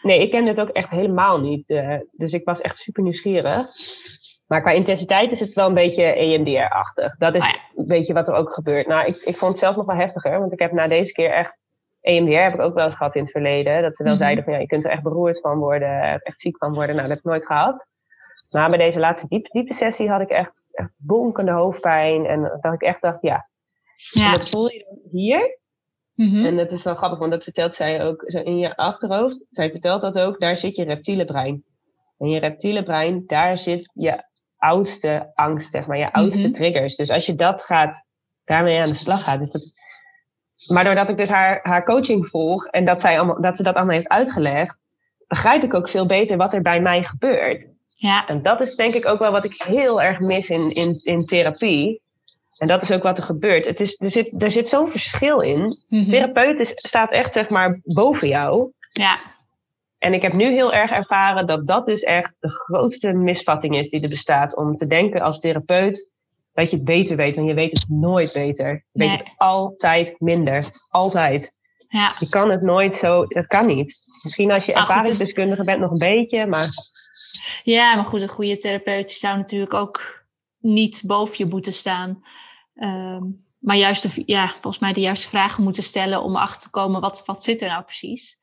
[0.03, 1.69] Nee, ik ken dit ook echt helemaal niet.
[1.69, 3.67] eh, dus ik was echt super nieuwsgierig.
[4.47, 7.17] Maar qua intensiteit is het wel een beetje EMDR-achtig.
[7.17, 8.87] Dat is Ah een beetje wat er ook gebeurt.
[8.87, 10.39] Nou, ik, ik vond het zelf nog wel heftiger.
[10.39, 11.57] Want ik heb na deze keer echt...
[12.01, 13.83] EMDR heb ik ook wel eens gehad in het verleden.
[13.83, 14.23] Dat ze wel Mhm.
[14.23, 16.21] zeiden van ja, je kunt er echt beroerd van worden.
[16.23, 16.97] Echt ziek van worden.
[16.97, 17.87] Nou, dat heb ik nooit gehad.
[18.55, 22.27] Maar bij deze laatste diep, diepe sessie had ik echt, echt bonkende hoofdpijn.
[22.27, 23.49] En dat ik echt dacht, ja.
[23.97, 24.33] Ja.
[24.33, 25.59] dat voel je dan hier.
[26.15, 26.45] Mhm.
[26.47, 29.47] En dat is wel grappig, want dat vertelt zij ook zo in je achterhoofd.
[29.51, 31.65] Zij vertelt dat ook, daar zit je reptiele brein.
[32.19, 34.23] En je reptiele brein, daar zit je
[34.57, 36.53] oudste angst, zeg maar, je oudste Mhm.
[36.53, 36.97] triggers.
[36.97, 38.05] Dus als je dat gaat,
[38.45, 39.53] daarmee aan de slag gaat.
[39.53, 39.73] dat...
[40.67, 43.75] Maar doordat ik dus haar, haar coaching volg en dat, zij allemaal, dat ze dat
[43.75, 44.79] allemaal heeft uitgelegd,
[45.27, 47.77] begrijp ik ook veel beter wat er bij mij gebeurt.
[47.95, 51.01] Ja, En dat is denk ik ook wel wat ik heel erg mis in, in,
[51.03, 52.03] in therapie.
[52.59, 53.65] En dat is ook wat er gebeurt.
[53.65, 55.77] Het is, er zit, er zit zo'n verschil in.
[55.89, 56.11] Mhm.
[56.11, 58.71] Therapeut is, staat echt zeg maar boven jou.
[58.91, 59.19] ja.
[59.99, 63.91] En ik heb nu heel erg ervaren dat dat dus echt de grootste misvatting is
[63.91, 64.57] die er bestaat.
[64.57, 66.13] Om te denken als therapeut
[66.53, 67.35] dat je het beter weet.
[67.35, 68.85] Want je weet het nooit beter.
[68.93, 70.65] Je weet het altijd minder.
[70.91, 71.53] Altijd.
[71.89, 72.13] ja.
[72.19, 73.99] Je kan het nooit zo, dat kan niet.
[74.23, 76.69] Misschien als je ervaringsdeskundige bent nog een beetje, maar
[77.63, 80.25] Ja, maar goed, een goede therapeut zou natuurlijk ook
[80.59, 82.23] niet boven je moeten staan.
[82.75, 83.23] Ehm,
[83.59, 87.01] maar juist de, ja, volgens mij de juiste vragen moeten stellen om erachter te komen
[87.01, 88.39] wat, wat zit er nou precies.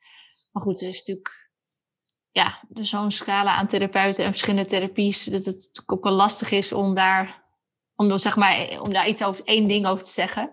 [0.50, 1.50] Maar goed, er is natuurlijk
[2.30, 6.94] ja, zo'n scala aan therapeuten en verschillende therapies dat het ook wel lastig is om
[6.94, 7.42] daar,
[7.96, 10.50] om zeg maar, om daar iets over één ding over te zeggen.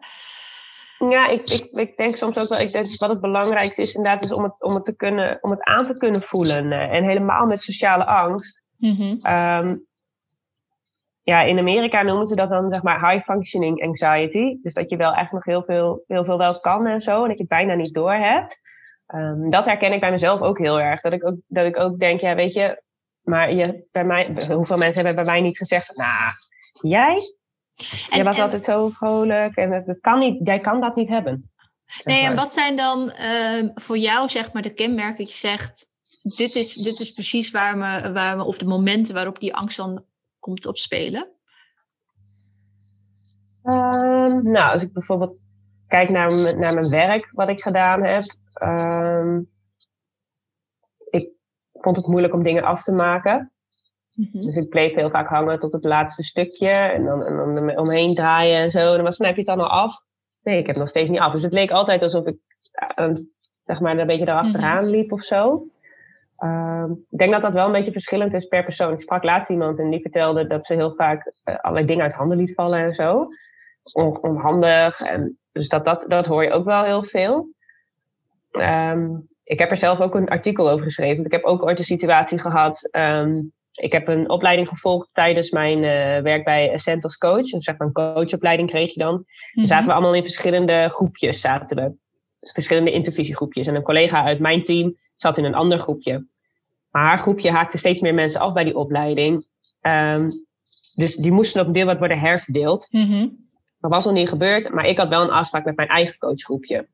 [1.10, 4.24] Ja, ik, ik, ik denk soms ook wel, ik denk wat het belangrijkste is inderdaad
[4.24, 6.72] is om het, om het, te kunnen, om het aan te kunnen voelen.
[6.72, 8.64] eh, En helemaal met sociale angst.
[8.78, 9.16] Mhm.
[9.22, 9.76] Ehm,
[11.24, 14.58] ja, in Amerika noemen ze dat dan zeg maar high functioning anxiety.
[14.62, 17.22] Dus dat je wel echt nog heel veel, heel veel wel kan en zo.
[17.22, 18.60] En dat je het bijna niet door hebt.
[19.06, 21.02] Ehm, dat herken ik bij mezelf ook heel erg.
[21.02, 22.82] Dat ik ook, dat ik ook denk, ja weet je,
[23.22, 26.32] maar je, bij mij, hoeveel mensen hebben bij mij niet gezegd, nou,
[26.82, 27.18] jij?
[28.10, 30.96] En- jij was en- altijd zo vrolijk en het, het kan niet, jij kan dat
[30.96, 31.52] niet hebben.
[31.86, 35.48] Zeg Nee, en wat zijn dan ehm, voor jou zeg maar de kenmerken dat je
[35.48, 35.86] zegt,
[36.22, 39.78] dit is, dit is precies waar me, waar me, of de momenten waarop die angst
[39.78, 40.06] dan
[40.40, 41.28] komt opspelen?
[43.64, 45.38] Ehm, nou, als ik bijvoorbeeld
[45.88, 48.24] kijk naar, naar mijn werk, wat ik gedaan heb.
[48.54, 49.42] ehm,
[51.10, 51.30] ik
[51.74, 53.52] vond het moeilijk om dingen af te maken.
[54.20, 54.46] Mhm.
[54.46, 56.70] Dus ik bleef heel vaak hangen tot het laatste stukje.
[56.70, 58.80] En dan, en dan omheen draaien en zo.
[58.90, 59.94] En dan was van, heb je het dan al af?
[60.44, 61.32] Nee, ik heb het nog steeds niet af.
[61.32, 62.38] Dus het leek altijd alsof ik
[62.96, 63.10] eh,
[63.64, 65.66] zeg maar, een beetje erachteraan liep of zo.
[66.38, 68.94] Ehm, ik denk dat dat wel een beetje verschillend is per persoon.
[68.94, 72.14] Ik sprak laatst iemand en die vertelde dat ze heel vaak eh, allerlei dingen uit
[72.14, 73.28] handen liet vallen en zo.
[73.94, 75.00] On- onhandig.
[75.00, 77.48] En dus dat, dat, dat hoor je ook wel heel veel.
[78.52, 79.08] Ehm,
[79.44, 81.16] ik heb er zelf ook een artikel over geschreven.
[81.16, 82.88] Want ik heb ook ooit een situatie gehad.
[82.92, 83.40] ehm,
[83.80, 87.50] ik heb een opleiding gevolgd tijdens mijn eh, werk bij Ascent als coach.
[87.50, 89.26] Dus zeg maar een coachopleiding kreeg je dan.
[89.52, 91.40] Dan zaten we allemaal in verschillende groepjes.
[91.40, 91.94] Zaten we.
[92.38, 93.68] Dus verschillende intervisiegroepjes.
[93.68, 96.28] En een collega uit mijn team zat in een ander groepje.
[96.90, 99.48] Maar haar groepje haakte steeds meer mensen af bij die opleiding.
[99.82, 100.30] Ehm,
[100.96, 102.88] dus die moesten ook deel wat worden herverdeeld.
[102.92, 103.28] Mhm.
[103.80, 106.88] Dat was nog niet gebeurd, maar ik had wel een afspraak met mijn eigen coachgroepje.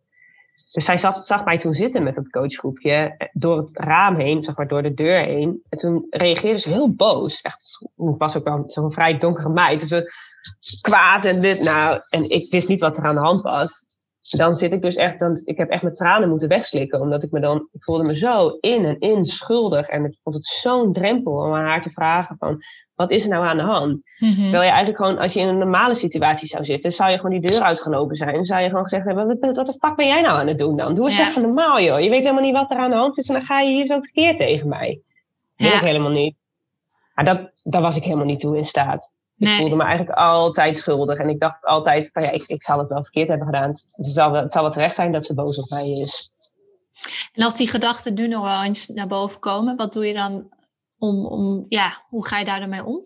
[0.76, 4.58] Dus zij zag, mij toen zitten met dat coachgroepje eh, door het raam heen, zeg
[4.58, 5.62] maar door de deur heen.
[5.70, 7.42] En toen reageerde ze heel boos.
[7.42, 9.90] Echt, ik was ook wel zo'n vrij donkere meid.
[9.90, 10.06] Dus
[10.82, 11.64] kwaad en dit.
[11.64, 13.86] Nou, en ik wist niet wat er aan de hand was.
[14.22, 17.02] dan zit ik dus echt, dan, ik heb echt mijn tranen moeten wegslikken.
[17.02, 19.88] Omdat ik me dan, voelde me zo in en in schuldig.
[19.88, 22.64] En ik vond het zo'n drempel om aan haar te vragen van,
[22.96, 24.04] wat is er nou aan de hand?
[24.20, 24.34] Mhm.
[24.34, 27.40] Terwijl je eigenlijk gewoon, als je in een normale situatie zou zitten, zou je gewoon
[27.40, 28.34] die deur uitgelopen zijn.
[28.34, 30.58] Dan zou je gewoon gezegd hebben, wat, wat de fuck ben jij nou aan het
[30.60, 30.96] doen dan?
[30.96, 31.28] Doe eens Ja.
[31.28, 32.00] even normaal joh.
[32.00, 33.86] Je weet helemaal niet wat er aan de hand is en dan ga je hier
[33.86, 35.02] zo tekeer tegen mij.
[35.56, 35.74] Dat Ja.
[35.76, 36.36] ik helemaal niet.
[37.16, 39.12] Maar dat, daar was ik helemaal niet toe in staat.
[39.38, 41.18] Ik voelde me eigenlijk altijd schuldig.
[41.18, 43.70] En ik dacht altijd, van, ja, ik, ik zal het wel verkeerd hebben gedaan.
[43.70, 46.30] Het, zal wel, het zal wel terecht zijn dat ze boos op mij is.
[47.34, 50.50] En als die gedachten nu nog wel eens naar boven komen, wat doe je dan
[50.98, 53.04] om, om ja, hoe ga je daar dan mee om?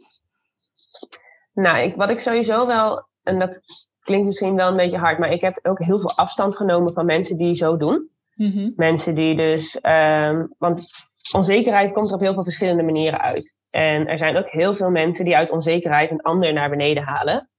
[1.53, 3.59] Nou, ik, wat ik sowieso wel, en dat
[4.01, 7.05] klinkt misschien wel een beetje hard, maar ik heb ook heel veel afstand genomen van
[7.05, 8.09] mensen die zo doen.
[8.35, 8.71] Mhm.
[8.75, 10.87] Mensen die dus, ehm, want
[11.35, 13.57] onzekerheid komt er op heel veel verschillende manieren uit.
[13.69, 17.49] En er zijn ook heel veel mensen die uit onzekerheid een ander naar beneden halen.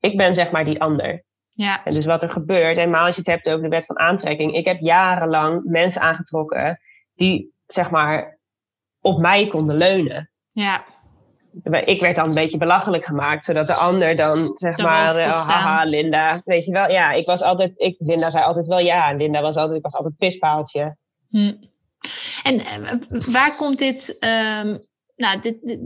[0.00, 1.24] Ik ben zeg maar die ander.
[1.50, 3.98] Ja, En dus wat er gebeurt, helemaal als je het hebt over de wet van
[3.98, 4.54] aantrekking.
[4.54, 6.80] Ik heb jarenlang mensen aangetrokken
[7.14, 8.35] die zeg maar
[9.06, 10.30] op mij konden leunen.
[10.52, 10.84] ja,
[11.84, 15.60] Ik werd dan een beetje belachelijk gemaakt, zodat de ander dan zeg maar, eh, staan.
[15.60, 19.10] haha, Linda, weet je wel, ja, ik was altijd, ik, Linda zei altijd wel ja,
[19.10, 20.96] en Linda was altijd, ik was altijd pispaaltje.
[21.28, 21.52] Hm.
[22.42, 22.92] En eh,
[23.32, 24.76] waar komt dit, ehm,
[25.16, 25.80] nou, dit, dit-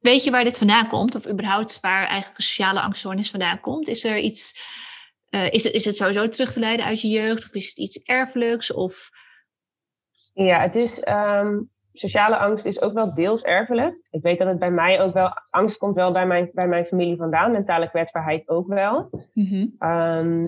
[0.00, 1.14] weet je waar dit vandaan komt?
[1.14, 3.88] Of überhaupt waar eigenlijk sociale angststoornis vandaan komt?
[3.88, 4.60] Is er iets,
[5.28, 7.44] eh, is, het, is het sowieso terug te leiden uit je jeugd?
[7.44, 8.72] Of is het iets erfelijks?
[8.72, 9.08] Of,
[10.32, 11.56] Ja, het is, ehm,
[12.00, 14.06] sociale angst is ook wel deels erfelijk.
[14.10, 16.84] Ik weet dat het bij mij ook wel, angst komt wel bij mijn, bij mijn
[16.84, 19.10] familie vandaan, mentale kwetsbaarheid ook wel.
[19.32, 19.66] Mhm.
[19.78, 20.46] Ehm,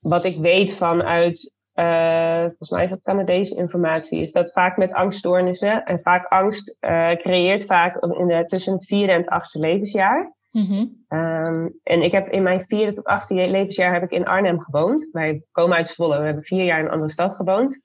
[0.00, 4.92] wat ik weet vanuit, eh, volgens mij is dat Canadese informatie, is dat vaak met
[4.92, 9.58] angststoornissen, en vaak angst eh, creëert vaak in de, tussen het vierde en het achtste
[9.58, 10.34] levensjaar.
[10.50, 10.86] Mhm.
[11.08, 15.08] Ehm, en ik heb in mijn vierde tot achtste levensjaar heb ik in Arnhem gewoond.
[15.12, 17.80] Wij komen uit Zwolle, we hebben vier jaar in een andere stad gewoond.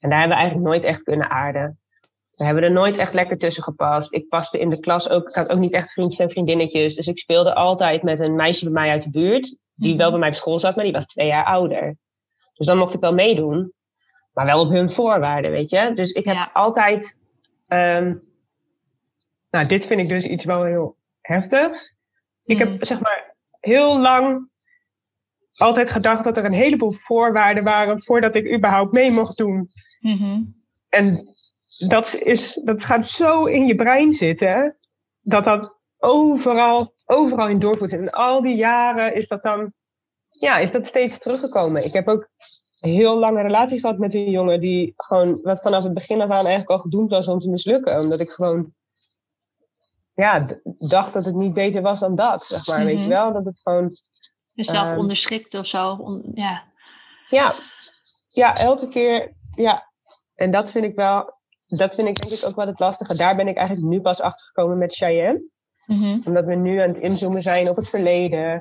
[0.00, 1.78] En daar hebben we eigenlijk nooit echt kunnen aarden.
[2.34, 4.12] We hebben er nooit echt lekker tussen gepast.
[4.12, 6.94] Ik paste in de klas ook, ik had ook niet echt vriendjes en vriendinnetjes.
[6.94, 9.98] Dus ik speelde altijd met een meisje bij mij uit de buurt, die Mhm.
[9.98, 11.96] wel bij mij op school zat, maar die was twee jaar ouder.
[12.54, 13.72] Dus dan mocht ik wel meedoen,
[14.32, 15.92] maar wel op hun voorwaarden, weet je.
[15.94, 16.50] Dus ik heb Ja.
[16.52, 17.16] altijd,
[17.68, 18.14] ehm,
[19.50, 21.94] nou dit vind ik dus iets wel heel heftigs.
[22.44, 22.68] Ik Mhm.
[22.68, 24.48] heb zeg maar heel lang
[25.54, 29.70] altijd gedacht dat er een heleboel voorwaarden waren voordat ik überhaupt mee mocht doen.
[30.00, 30.40] Mhm.
[30.88, 31.28] En
[31.78, 34.76] dat, is, dat gaat zo in je brein zitten,
[35.20, 37.92] dat dat overal, overal in doorvoert.
[37.92, 39.72] En al die jaren is dat dan,
[40.28, 41.84] ja, is dat steeds teruggekomen.
[41.84, 42.28] Ik heb ook
[42.80, 46.30] een heel lange relatie gehad met een jongen die gewoon, wat vanaf het begin af
[46.30, 48.00] aan eigenlijk al gedoemd was om te mislukken.
[48.00, 48.74] Omdat ik gewoon,
[50.14, 50.46] ja,
[50.78, 52.84] dacht dat het niet beter was dan dat, zeg maar.
[52.84, 53.02] Weet Mhm.
[53.02, 53.32] je wel?
[53.32, 53.96] Dat het gewoon,
[54.54, 54.98] Jezelf Ehm.
[54.98, 55.92] onderschikt of zo.
[55.92, 56.64] On- ja.
[57.28, 57.52] Ja,
[58.28, 59.32] ja, elke keer.
[59.50, 59.90] Ja,
[60.34, 61.34] en dat vind ik wel.
[61.66, 63.16] Dat vind ik denk ik ook wel het lastige.
[63.16, 65.42] Daar ben ik eigenlijk nu pas achter gekomen met Cheyenne.
[65.86, 66.18] Mhm.
[66.24, 68.60] Omdat we nu aan het inzoomen zijn op het verleden.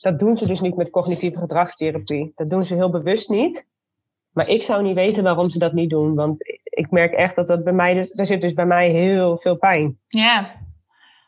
[0.00, 2.32] Dat doen ze dus niet met cognitieve gedragstherapie.
[2.34, 3.66] Dat doen ze heel bewust niet.
[4.30, 6.14] Maar ik zou niet weten waarom ze dat niet doen.
[6.14, 7.94] Want ik merk echt dat dat bij mij.
[7.94, 9.98] Dus, er zit dus bij mij heel veel pijn.
[10.06, 10.52] ja,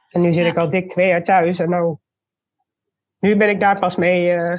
[0.09, 0.51] En nu zit Ja.
[0.51, 1.59] ik al dik twee jaar thuis.
[1.59, 1.97] En nou.
[3.19, 4.57] Nu ben ik daar pas mee eh,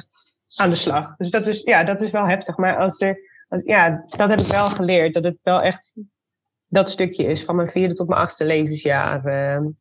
[0.56, 1.16] aan de slag.
[1.16, 2.56] Dus dat is, ja, dat is wel heftig.
[2.56, 3.18] Maar als er.
[3.48, 5.14] als- ja, dat heb ik wel geleerd.
[5.14, 5.92] Dat het wel echt
[6.74, 9.24] dat stukje is van mijn vierde tot mijn achtste levensjaar.
[9.24, 9.72] eh, Dat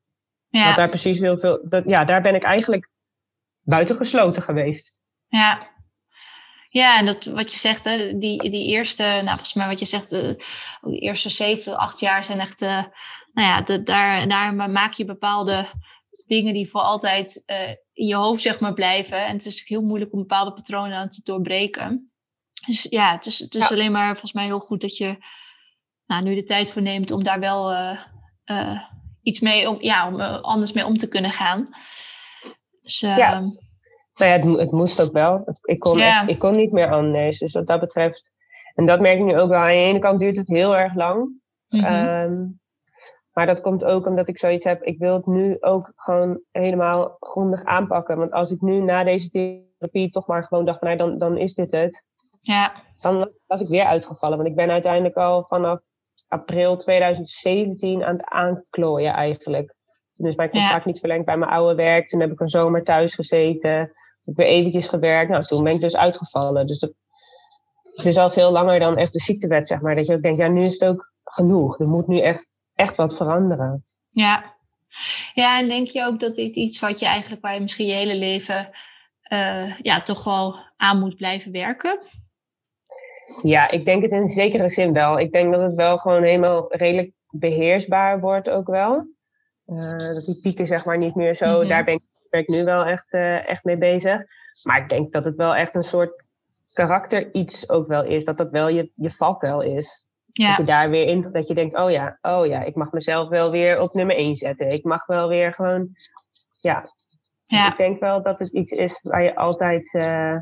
[0.49, 1.59] ja, daar precies heel veel.
[1.69, 2.89] Dat, ja, daar ben ik eigenlijk
[3.61, 4.95] buitengesloten geweest.
[5.27, 5.71] ja.
[6.69, 9.85] Ja, en dat wat je zegt, hè, die, die eerste, nou volgens mij wat je
[9.85, 10.35] zegt, de,
[10.81, 12.83] de eerste zeven acht jaar zijn echt, eh,
[13.33, 15.65] nou ja, de, daar, daar maak je bepaalde
[16.25, 19.25] dingen die voor altijd eh, in je hoofd zeg maar blijven.
[19.25, 22.11] En het is heel moeilijk om bepaalde patronen aan te doorbreken.
[22.65, 23.67] Dus ja, het is, het is Ja.
[23.67, 25.17] alleen maar volgens mij heel goed dat je
[26.05, 27.97] nou, nu de tijd voor neemt om daar wel eh,
[28.43, 28.79] eh,
[29.21, 31.67] iets mee, om, ja, om eh, anders mee om te kunnen gaan.
[32.81, 33.33] Dus, Ja.
[33.33, 33.47] ehm,
[34.19, 35.43] Nou ja, het, het moest ook wel.
[35.61, 37.39] Ik, kon echt- ik kon niet meer anders.
[37.39, 38.31] Dus wat dat betreft.
[38.75, 39.59] En dat merk ik nu ook wel.
[39.59, 41.41] Aan de ene kant duurt het heel erg lang.
[41.69, 41.83] mhm.
[41.85, 42.41] Ehm,
[43.33, 44.83] maar dat komt ook omdat ik zoiets heb.
[44.83, 48.17] Ik wil het nu ook gewoon helemaal grondig aanpakken.
[48.17, 51.37] Want als ik nu na deze therapie toch maar gewoon dacht, van, nou, dan, dan
[51.37, 52.03] is dit het.
[52.41, 54.37] ja, Dan was ik weer uitgevallen.
[54.37, 55.79] Want ik ben uiteindelijk al vanaf
[56.33, 59.75] april 2017 aan het aanklooien eigenlijk.
[60.13, 60.59] Toen is mijn Ja.
[60.59, 62.07] contract niet verlengd bij mijn oude werk.
[62.07, 63.71] Toen heb ik een zomer thuis gezeten.
[63.79, 63.89] Heb
[64.23, 65.29] ik weer eventjes gewerkt.
[65.29, 66.67] Nou, toen ben ik dus uitgevallen.
[66.67, 66.91] Dus dat
[67.95, 69.95] het is al veel langer dan echt de ziektewet, zeg maar.
[69.95, 71.79] Dat je ook denkt, ja, nu is het ook genoeg.
[71.79, 73.83] Er moet nu echt, echt wat veranderen.
[74.09, 74.55] Ja.
[75.33, 77.93] ja, en denk je ook dat dit iets wat je eigenlijk waar je misschien je
[77.93, 78.69] hele leven
[79.81, 81.99] ja, toch wel aan moet blijven werken?
[83.41, 85.19] Ja, ik denk het in zekere zin wel.
[85.19, 89.07] Ik denk dat het wel gewoon helemaal redelijk beheersbaar wordt ook wel.
[90.13, 91.67] dat die pieken zeg maar niet meer zo, mhm.
[91.67, 93.11] daar ben ik, ben ik, nu wel echt,
[93.47, 94.21] echt mee bezig.
[94.63, 96.23] Maar ik denk dat het wel echt een soort
[96.73, 98.25] karakter iets ook wel is.
[98.25, 100.05] Dat dat wel je, je valkuil is.
[100.25, 100.47] Ja.
[100.47, 103.29] Dat je daar weer in, dat je denkt, oh ja, oh ja, ik mag mezelf
[103.29, 104.69] wel weer op nummer 1 zetten.
[104.69, 105.89] Ik mag wel weer gewoon,
[106.61, 106.83] ja.
[107.45, 107.71] ja.
[107.71, 110.37] Ik denk wel dat het iets is waar je altijd, uh...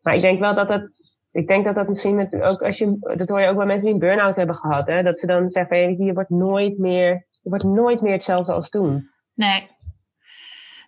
[0.00, 0.90] maar ik denk wel dat het,
[1.32, 3.94] ik denk dat dat misschien ook als je, dat hoor je ook bij mensen die
[3.94, 7.48] een burn-out hebben gehad, hè, dat ze dan zeggen, je, je wordt nooit meer, je
[7.48, 9.10] wordt nooit meer hetzelfde als toen.
[9.34, 9.78] Nee.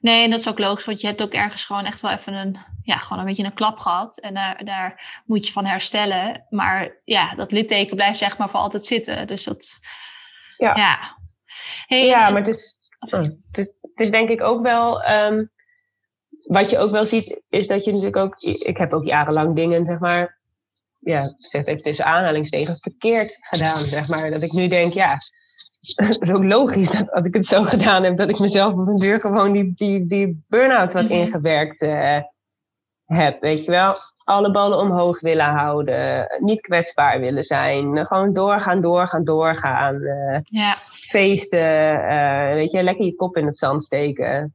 [0.01, 2.35] Nee, en dat is ook logisch, want je hebt ook ergens gewoon echt wel even
[2.35, 4.19] een, ja, gewoon een beetje een klap gehad.
[4.19, 6.47] En daar, daar moet je van herstellen.
[6.51, 9.27] Maar ja, dat litteken blijft zeg maar voor altijd zitten.
[9.27, 9.81] Dus dat,
[10.57, 10.77] ja.
[10.77, 10.99] Ja,
[11.87, 15.51] hey, ja maar het is, oh, het, is, het is denk ik ook wel, um,
[16.43, 19.87] wat je ook wel ziet, is dat je natuurlijk ook, ik heb ook jarenlang dingen,
[19.87, 20.39] zeg maar,
[20.99, 24.31] ja, zeg even tussen aanhalingstekens, verkeerd gedaan, zeg maar.
[24.31, 25.19] Dat ik nu denk, ja,
[25.95, 28.87] het is ook logisch dat als ik het zo gedaan heb, dat ik mezelf op
[28.87, 31.13] een deur gewoon die, die, die burn-out wat mhm.
[31.13, 32.19] ingewerkt uh,
[33.05, 33.41] heb.
[33.41, 39.25] Weet je wel, alle ballen omhoog willen houden, niet kwetsbaar willen zijn, gewoon doorgaan, doorgaan,
[39.25, 39.95] doorgaan.
[39.95, 40.73] Uh, ja.
[41.09, 44.55] Feesten, uh, weet je, lekker je kop in het zand steken.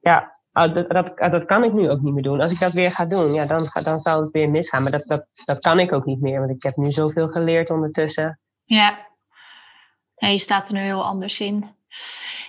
[0.00, 2.40] Ja, ah, dat, dat, dat kan ik nu ook niet meer doen.
[2.40, 4.82] Als ik dat weer ga doen, ja, dan, dan zal het weer misgaan.
[4.82, 7.70] Maar dat, dat, dat kan ik ook niet meer, want ik heb nu zoveel geleerd
[7.70, 8.40] ondertussen.
[8.64, 9.08] Ja,
[10.16, 11.74] je staat er nu heel anders in.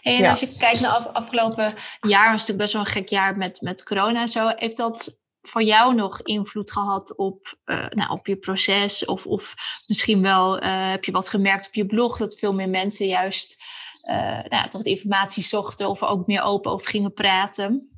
[0.01, 3.37] en als je kijkt naar af, afgelopen jaar, was natuurlijk best wel een gek jaar
[3.37, 4.51] met, met corona en zo.
[4.55, 9.05] Heeft dat voor jou nog invloed gehad op, uh, nou, op je proces?
[9.05, 9.55] Of, of
[9.87, 13.63] misschien wel uh, heb je wat gemerkt op je blog dat veel meer mensen juist
[14.03, 17.90] uh, nou, toch de informatie zochten of er ook meer open over gingen praten?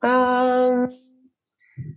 [0.00, 0.92] Um,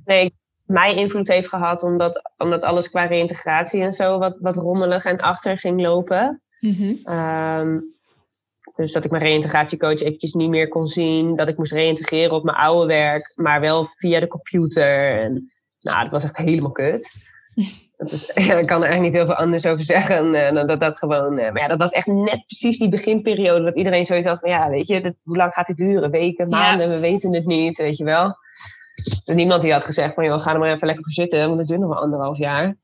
[0.06, 0.34] nee,
[0.66, 5.18] mij invloed heeft gehad omdat, omdat alles qua reïntegratie en zo wat, wat rommelig en
[5.18, 6.42] achter ging lopen.
[6.60, 6.96] Mhm.
[7.04, 7.80] Ehm,
[8.76, 11.36] dus dat ik mijn reïntegratiecoach eventjes niet meer kon zien.
[11.36, 15.20] Dat ik moest reïntegreren op mijn oude werk, maar wel via de computer.
[15.20, 17.10] En, nou, dat was echt helemaal kut.
[18.34, 20.98] Ja, ik kan er eigenlijk niet heel veel anders over zeggen uh, dan dat dat
[20.98, 21.40] gewoon...
[21.40, 24.50] Uh, maar ja, dat was echt net precies die beginperiode dat iedereen zoiets had van...
[24.50, 26.12] Ja, weet je, hoe lang gaat dit duren?
[26.12, 28.36] Weken, maanden, we weten het niet, weet je wel.
[29.04, 31.60] Dus niemand die had gezegd van, joh, ga er maar even lekker voor zitten, want
[31.60, 32.76] het duurt nog wel anderhalf jaar.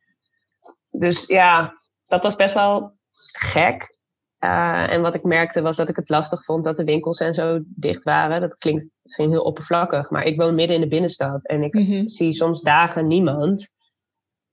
[0.90, 1.74] Dus ja,
[2.08, 2.96] dat was best wel
[3.32, 3.96] gek.
[4.40, 7.34] Uh, en wat ik merkte was dat ik het lastig vond dat de winkels en
[7.34, 8.42] zo dicht waren.
[8.42, 12.08] Dat klinkt misschien heel oppervlakkig, maar ik woon midden in de binnenstad en ik mhm.
[12.08, 13.70] zie soms dagen niemand.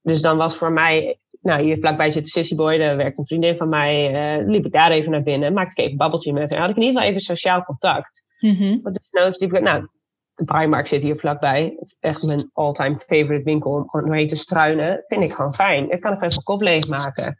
[0.05, 3.57] Dus dan was voor mij, nou hier vlakbij zit de Sissyboy, daar werkt een vriendin
[3.57, 4.13] van mij.
[4.39, 6.61] Uh, liep ik daar even naar binnen, maakte ik even een babbeltje met haar.
[6.61, 8.23] Had ik in ieder geval even sociaal contact.
[8.39, 8.81] Mm -hmm.
[8.83, 9.89] Want dus liep ik, nou,
[10.35, 11.63] de Primark zit hier vlakbij.
[11.79, 15.05] Het is echt mijn all-time favorite winkel om gewoon doorheen te struinen.
[15.07, 15.91] Vind ik gewoon fijn.
[15.91, 17.39] Ik kan ik even kop leegmaken.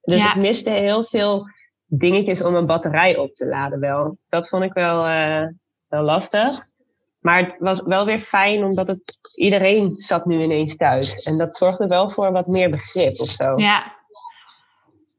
[0.00, 1.46] Dus ik miste heel veel
[1.86, 4.18] dingetjes om een batterij op te laden wel.
[4.28, 5.46] Dat vond ik wel, uh,
[5.88, 6.66] wel lastig.
[7.26, 11.22] Maar het was wel weer fijn, omdat het, iedereen zat nu ineens thuis.
[11.22, 13.56] En dat zorgde wel voor wat meer begrip of zo.
[13.56, 13.94] Ja.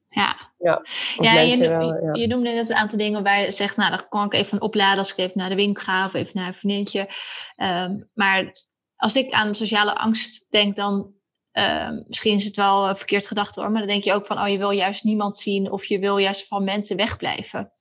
[0.09, 0.81] Ja, ja,
[1.17, 2.09] ja, je, ja.
[2.13, 4.99] je noemde net een aantal dingen waar je zegt, nou, dan kon ik even opladen
[4.99, 7.09] als ik even naar de winkel ga of even naar een vriendje.
[7.57, 8.53] Um, maar
[8.95, 11.17] als ik aan sociale angst denk, dan
[11.57, 14.47] Ehm, misschien is het wel verkeerd gedacht hoor, maar dan denk je ook van, oh,
[14.47, 17.71] je wil juist niemand zien of je wil juist van mensen wegblijven.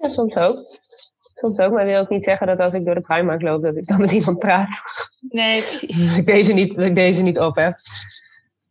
[0.00, 0.78] Ja, soms ook.
[1.40, 3.76] Soms ook, maar wil ook niet zeggen dat als ik door de Primark loop, dat
[3.76, 4.80] ik dan met iemand praat.
[5.28, 6.08] Nee, precies.
[6.08, 7.78] dat ik deze niet, dat ik deze niet op heb.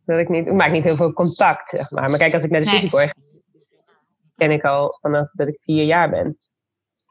[0.04, 2.10] Dat ik, niet, ik maak niet heel veel contact, zeg maar.
[2.10, 2.78] Maar kijk, als ik naar de nee.
[2.78, 3.14] Cityboy ga,
[4.36, 6.38] ken ik al vanaf dat ik vier jaar ben.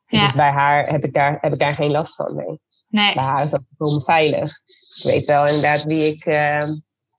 [0.05, 0.21] Ja.
[0.21, 2.59] Dus bij haar heb ik, daar, heb ik daar geen last van mee.
[2.87, 3.13] Nee.
[3.13, 4.51] Bij haar is dat gewoon veilig.
[4.95, 6.63] Ik weet wel inderdaad wie ik, uh,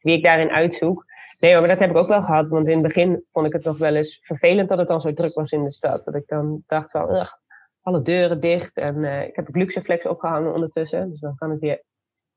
[0.00, 1.04] wie ik daarin uitzoek.
[1.38, 2.48] Nee, maar dat heb ik ook wel gehad.
[2.48, 5.12] Want in het begin vond ik het nog wel eens vervelend dat het al zo
[5.12, 6.04] druk was in de stad.
[6.04, 7.32] Dat ik dan dacht van, ugh,
[7.88, 8.76] alle deuren dicht.
[8.76, 11.10] En uh, ik heb ook Luxeflex opgehangen ondertussen.
[11.10, 11.82] Dus dan kan het weer...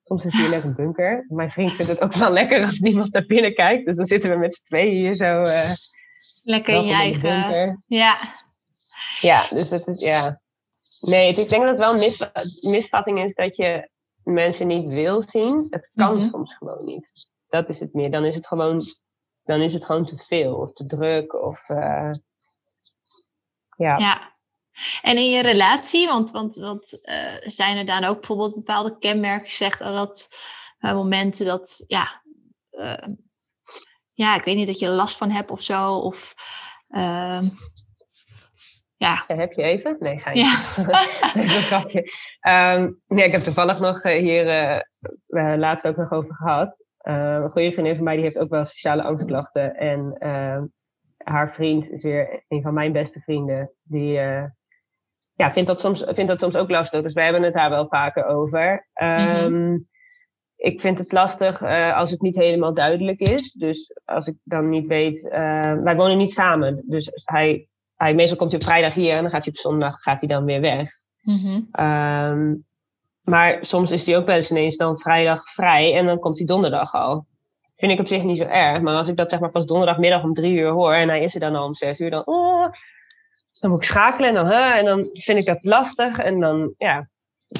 [0.03, 1.25] Soms is hier net een bunker.
[1.27, 3.85] Mijn vriend vindt het ook wel lekker als niemand naar binnen kijkt.
[3.85, 5.41] Dus dan zitten we met z'n tweeën hier zo...
[5.41, 5.71] Uh,
[6.41, 7.83] lekker in je eigen...
[7.87, 8.15] Ja.
[9.19, 10.01] Ja, dus het is...
[10.01, 10.41] Ja.
[10.99, 13.89] Nee, ik denk dat het wel een misvatting is dat je
[14.23, 15.67] mensen niet wil zien.
[15.69, 16.27] Het kan mhm.
[16.27, 18.11] soms gewoon niet dat is het meer.
[18.11, 18.81] Dan is het gewoon,
[19.43, 21.33] dan is het gewoon te veel of te druk.
[21.33, 22.11] Of, uh,
[23.77, 23.97] ja.
[23.97, 24.30] ja.
[25.01, 29.49] En in je relatie, want, want, want uh, zijn er dan ook bijvoorbeeld bepaalde kenmerken,
[29.49, 30.29] zegt dat
[30.79, 32.21] uh, momenten dat, ja,
[34.13, 36.33] ja, ik weet niet, dat je er last van hebt of zo, of
[36.87, 37.45] ehm,
[38.97, 39.23] Ja.
[39.27, 39.95] heb je even?
[39.99, 40.39] Nee, ga je.
[40.39, 40.53] Ja.
[41.85, 42.77] nee.
[42.77, 44.45] Um, nee, ik heb toevallig nog hier
[45.57, 46.75] laatst ook nog over gehad.
[47.03, 49.75] Uh, een goede vriendin van mij die heeft ook wel sociale angstklachten.
[49.75, 50.17] En
[51.17, 53.71] haar vriend is weer een van mijn beste vrienden.
[53.83, 54.43] Die uh,
[55.41, 57.01] ja, vindt, dat soms, vindt dat soms ook lastig.
[57.01, 58.87] Dus wij hebben het daar wel vaker over.
[59.01, 59.89] Um, mm-hmm.
[60.55, 61.63] Ik vind het lastig
[61.93, 63.51] als het niet helemaal duidelijk is.
[63.51, 65.21] Dus als ik dan niet weet.
[65.83, 66.83] wij wonen niet samen.
[66.85, 70.01] Dus hij, hij, meestal komt hij op vrijdag hier en dan gaat hij op zondag
[70.01, 70.89] gaat hij dan weer weg.
[71.21, 71.67] Mm-hmm.
[71.79, 72.65] Um,
[73.21, 76.47] maar soms is hij ook wel eens ineens dan vrijdag vrij en dan komt hij
[76.47, 77.25] donderdag al.
[77.75, 78.81] Vind ik op zich niet zo erg.
[78.81, 81.33] Maar als ik dat zeg maar pas donderdagmiddag om drie uur hoor en hij is
[81.33, 82.65] er dan al om zes uur, dan, oh,
[83.61, 86.17] dan moet ik schakelen en dan, huh, en dan vind ik dat lastig.
[86.17, 87.09] En dan, ja,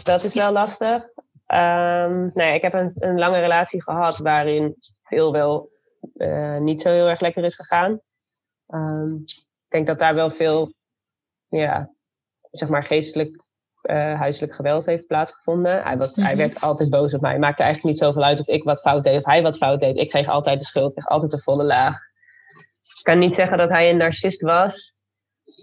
[0.03, 1.09] dat is wel lastig.
[1.47, 5.69] Um, nee, ik heb een, een, lange relatie gehad waarin veel wel
[6.13, 7.99] uh, niet zo heel erg lekker is gegaan.
[8.67, 10.73] Um, ik denk dat daar wel veel,
[11.47, 11.93] ja,
[12.51, 13.43] zeg maar geestelijk
[13.83, 15.83] uh, huiselijk geweld heeft plaatsgevonden.
[15.83, 17.39] Hij, was, hij werd altijd boos op mij.
[17.39, 19.97] Maakte eigenlijk niet zoveel uit of ik wat fout deed of hij wat fout deed.
[19.97, 21.95] Ik kreeg altijd de schuld, ik kreeg altijd de volle laag.
[22.97, 24.90] Ik kan niet zeggen dat hij een narcist was.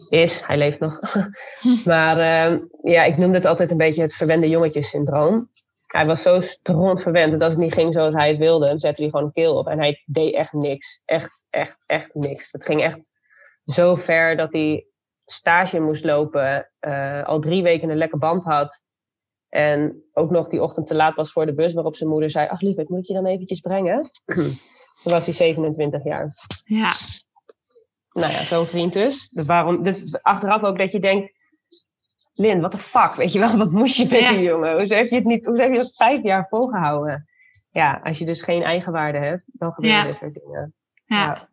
[0.09, 1.01] Is, hij leeft nog.
[1.85, 2.19] maar
[2.53, 5.51] uh, ja, ik noemde het altijd een beetje het verwende jongetjes-syndroom.
[5.87, 8.79] Hij was zo stront verwend dat als het niet ging zoals hij het wilde, dan
[8.79, 9.67] zette hij gewoon een keel op.
[9.67, 11.03] En hij deed echt niks.
[11.05, 12.49] Echt, echt, echt niks.
[12.53, 13.09] Het ging echt
[13.65, 14.87] zo ver dat hij
[15.27, 18.83] stage moest lopen, uh, al drie weken een lekker band had.
[19.49, 22.49] En ook nog die ochtend te laat was voor de bus, waarop zijn moeder zei:
[22.49, 24.01] Ach lieverd, moet ik je dan eventjes brengen?
[25.03, 26.27] Toen was hij 27 jaar.
[26.65, 26.91] Ja.
[28.21, 29.29] Nou ja, zo'n vriend dus.
[29.29, 29.47] dus.
[29.47, 31.33] Waarom, dus achteraf ook dat je denkt:
[32.35, 34.73] Lin, wat de fuck, weet je wel, wat moest je met die jongen?
[34.73, 37.29] Hoe heb je, het niet, hoe heb je dat vijf jaar volgehouden?
[37.69, 40.07] Ja, als je dus geen eigenwaarde hebt, dan gebeuren ja.
[40.07, 40.75] dit soort dingen.
[41.05, 41.25] ja.
[41.25, 41.49] ja.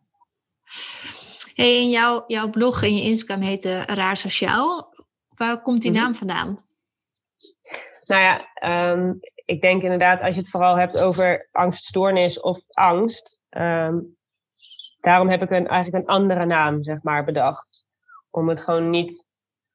[1.54, 4.94] Hey, en jouw, jouw blog en je Instagram heette Raar Sociaal.
[5.34, 6.00] Waar komt die mhm.
[6.00, 6.58] naam vandaan?
[8.06, 9.12] Nou ja, ehm,
[9.44, 13.40] ik denk inderdaad als je het vooral hebt over angststoornis of angst.
[13.50, 14.15] Um,
[15.06, 17.86] daarom heb ik een, eigenlijk een andere naam, zeg maar, bedacht.
[18.30, 19.24] Om het gewoon niet...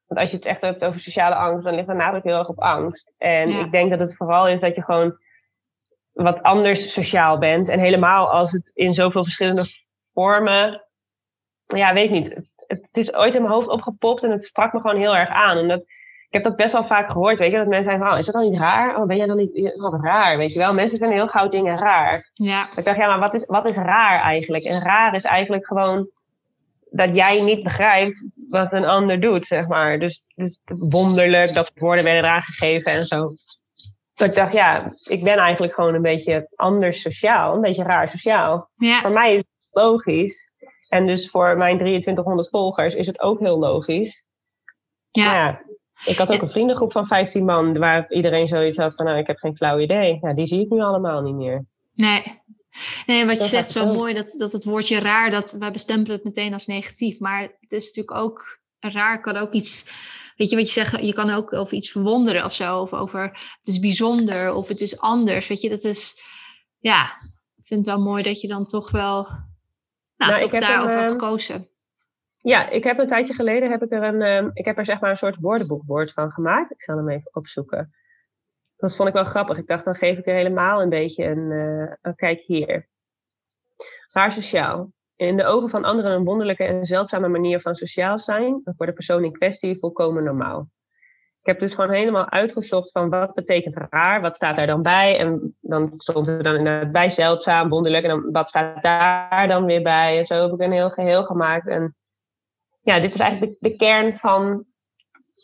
[0.05, 2.49] Want als je het echt hebt over sociale angst, dan ligt er namelijk heel erg
[2.49, 3.13] op angst.
[3.17, 5.17] En ik denk dat het vooral is dat je gewoon
[6.11, 7.69] wat anders sociaal bent.
[7.69, 9.63] En helemaal als het in zoveel verschillende
[10.13, 10.85] vormen
[11.65, 12.33] ja, weet niet.
[12.33, 15.29] Het, het, is ooit in mijn hoofd opgepopt en het sprak me gewoon heel erg
[15.29, 15.57] aan.
[15.57, 15.87] En dat, ik
[16.31, 18.51] heb dat best wel vaak gehoord, weet je, dat mensen zeggen oh, is dat dan
[18.51, 18.97] niet raar?
[18.97, 20.73] Oh, ben jij dan niet, wat raar, weet je wel?
[20.73, 22.29] Mensen vinden heel gauw dingen raar.
[22.33, 22.67] Ja.
[22.75, 24.63] Ik dacht, ja, maar wat is, wat is raar eigenlijk?
[24.63, 26.09] En raar is eigenlijk gewoon
[26.89, 29.99] dat jij niet begrijpt wat een ander doet, zeg maar.
[29.99, 33.27] Dus, dus wonderlijk dat woorden werden eraan gegeven en zo.
[34.13, 38.09] Dat ik dacht, ja, ik ben eigenlijk gewoon een beetje anders sociaal, een beetje raar
[38.09, 38.69] sociaal.
[38.75, 38.99] Ja.
[38.99, 40.51] Voor mij is het logisch
[40.87, 44.23] en dus voor mijn 2300 volgers is het ook heel logisch.
[45.11, 45.33] Ja.
[45.33, 45.61] Ja
[46.05, 49.27] ik had ook een vriendengroep van 15 man waar iedereen zoiets had van, nou, ik
[49.27, 50.17] heb geen flauw idee.
[50.21, 51.65] Ja, die zie ik nu allemaal niet meer.
[51.93, 52.23] Nee.
[53.05, 56.25] Nee, wat je zegt zo mooi, dat, dat het woordje raar, dat wij bestempelen het
[56.25, 57.19] meteen als negatief.
[57.19, 59.85] Maar het is natuurlijk ook, raar kan ook iets,
[60.35, 62.79] weet je wat je zegt, je kan ook over iets verwonderen of zo.
[62.79, 65.47] Of over, het is bijzonder of het is anders.
[65.47, 66.15] Weet je, dat is,
[66.79, 67.03] ja,
[67.57, 71.03] ik vind het wel mooi dat je dan toch wel nou, nou toch daarover een,
[71.03, 71.70] ehm, gekozen.
[72.41, 74.99] Ja, ik heb een tijdje geleden heb ik er een, ehm, ik heb er zeg
[74.99, 76.71] maar een soort woordenboekwoord van gemaakt.
[76.71, 77.93] Ik zal hem even opzoeken.
[78.77, 79.57] Dat vond ik wel grappig.
[79.57, 82.87] Ik dacht, dan geef ik er helemaal een beetje een, uh, een kijk hier.
[84.11, 84.91] Raar sociaal.
[85.15, 88.93] In de ogen van anderen een wonderlijke en zeldzame manier van sociaal zijn, voor de
[88.93, 90.69] persoon in kwestie volkomen normaal.
[91.41, 95.17] Ik heb dus gewoon helemaal uitgezocht van wat betekent raar, wat staat daar dan bij.
[95.17, 98.03] En dan stond er dan inderdaad bij zeldzaam, wonderlijk.
[98.03, 100.17] En dan, wat staat daar dan weer bij.
[100.17, 101.67] En zo heb ik een heel geheel gemaakt.
[101.67, 101.95] En
[102.81, 104.65] ja, dit is eigenlijk de, de kern van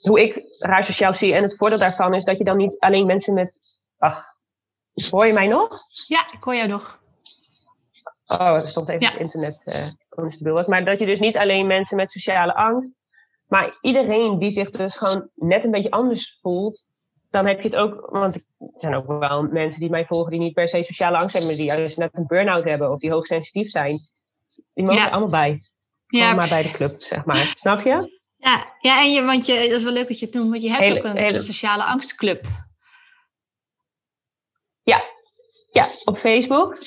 [0.02, 1.34] hoe ik raar sociaal zie.
[1.34, 3.60] En het voordeel daarvan is dat je dan niet alleen mensen met...
[3.98, 4.24] Ach,
[5.10, 5.80] hoor je mij nog?
[6.08, 7.00] Ja, ik hoor jou nog.
[8.26, 10.68] Oh, er stond even het internet uh, was.
[10.68, 12.98] Maar dat je dus niet alleen mensen met sociale angst
[13.48, 16.88] maar iedereen die zich dus gewoon net een beetje anders voelt,
[17.30, 18.10] dan heb je het ook.
[18.10, 18.42] Want er
[18.78, 21.60] zijn ook wel mensen die mij volgen die niet per se sociale angst hebben, maar
[21.60, 23.98] die juist net een burn-out hebben of die hoogsensitief zijn.
[24.74, 25.62] Die mogen er allemaal bij.
[26.08, 27.36] Ja, maar bij de club, zeg maar.
[27.36, 28.16] Snap je?
[28.38, 30.62] Ja, ja en je, want je, dat is wel leuk dat je het noemt, want
[30.62, 31.40] je hebt ook een, hele...
[31.40, 32.46] sociale angstclub.
[34.84, 35.04] Ja,
[35.72, 36.78] ja op Facebook.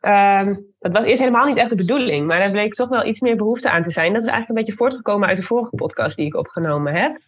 [0.00, 3.20] Um, dat was eerst helemaal niet echt de bedoeling, maar daar bleek toch wel iets
[3.20, 4.12] meer behoefte aan te zijn.
[4.12, 7.20] Dat is eigenlijk een beetje voortgekomen uit de vorige podcast die ik opgenomen heb.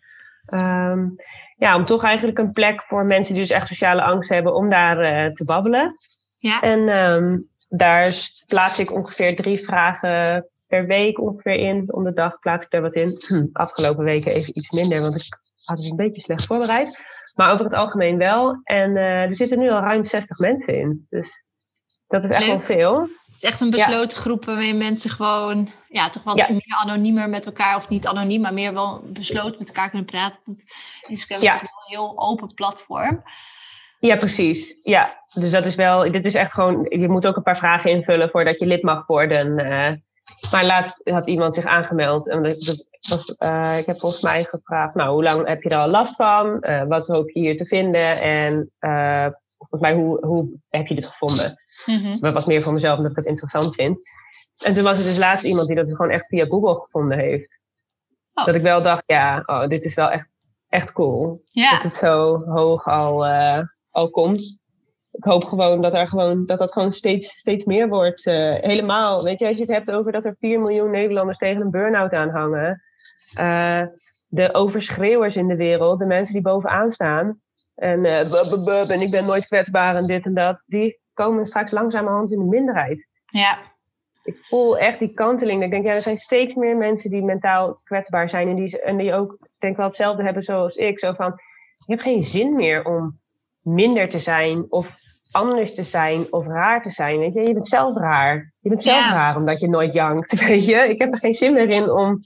[0.54, 1.14] Um,
[1.56, 4.70] ja, om toch eigenlijk een plek voor mensen die dus echt sociale angst hebben om
[4.70, 5.92] daar uh, te babbelen.
[6.38, 6.60] Ja.
[6.60, 11.92] En um, daar plaats ik ongeveer drie vragen per week ongeveer in.
[11.92, 13.20] Om de dag plaats ik er wat in.
[13.52, 17.00] Afgelopen weken even iets minder, want ik had het een beetje slecht voorbereid.
[17.34, 18.60] Maar over het algemeen wel.
[18.64, 21.06] En er zitten nu al ruim 60 mensen in.
[21.10, 21.42] Dus
[22.06, 23.00] dat is echt wel veel.
[23.00, 27.46] Het is echt een besloten groep waarin mensen gewoon ja, toch wat meer anoniemer met
[27.46, 30.40] elkaar, of niet anoniem, maar meer wel besloten met elkaar kunnen praten.
[30.44, 30.64] Want
[31.08, 33.22] Instagram is een heel open platform.
[33.98, 34.76] Ja, precies.
[34.82, 37.90] Ja, dus dat is wel, dit is echt gewoon, je moet ook een paar vragen
[37.90, 39.58] invullen voordat je lid mag worden.
[39.58, 39.92] Uh,
[40.50, 42.28] maar laatst had iemand zich aangemeld.
[42.28, 45.78] En dat, was, uh, ik heb volgens mij gevraagd, nou, hoe lang heb je er
[45.78, 46.56] al last van?
[46.60, 48.20] Uh, wat hoop je hier te vinden?
[48.20, 48.70] En
[49.58, 51.56] volgens mij, hoe, hoe heb je dit gevonden?
[51.86, 53.98] Mm Maar wat meer voor mezelf, omdat ik het interessant vind.
[54.64, 57.60] En toen was er dus laatst iemand die dat gewoon echt via Google gevonden heeft.
[58.34, 58.44] Oh.
[58.44, 60.28] Dat ik wel dacht, ja, oh, dit is wel echt,
[60.68, 61.42] echt cool.
[61.70, 63.26] Dat het zo hoog al,
[63.90, 64.60] al komt.
[65.12, 68.26] Ik hoop gewoon dat, er gewoon, dat dat gewoon steeds, steeds meer wordt.
[68.26, 71.62] Uh, helemaal, weet je, als je het hebt over dat er 4 miljoen Nederlanders tegen
[71.62, 72.82] een burn-out aanhangen.
[73.38, 73.82] Uh,
[74.28, 77.40] de overschreeuwers in de wereld, de mensen die bovenaan staan.
[77.74, 80.62] En, uh, en ik ben nooit kwetsbaar en dit en dat.
[80.66, 83.08] Die komen straks langzamerhand in de minderheid.
[83.24, 83.58] Ja.
[84.22, 85.62] Ik voel echt die kanteling.
[85.62, 88.48] Ik denk, ja, er zijn steeds meer mensen die mentaal kwetsbaar zijn.
[88.48, 90.98] En die, en die ook, denk wel hetzelfde hebben zoals ik.
[90.98, 91.34] Zo van,
[91.76, 93.20] je hebt geen zin meer om
[93.62, 95.00] minder te zijn of
[95.30, 97.18] anders te zijn of raar te zijn.
[97.18, 98.52] Weet je, je bent zelf raar.
[98.60, 100.40] Je bent zelf raar omdat je nooit jankt.
[100.46, 102.20] Weet je, ik heb er geen zin meer in om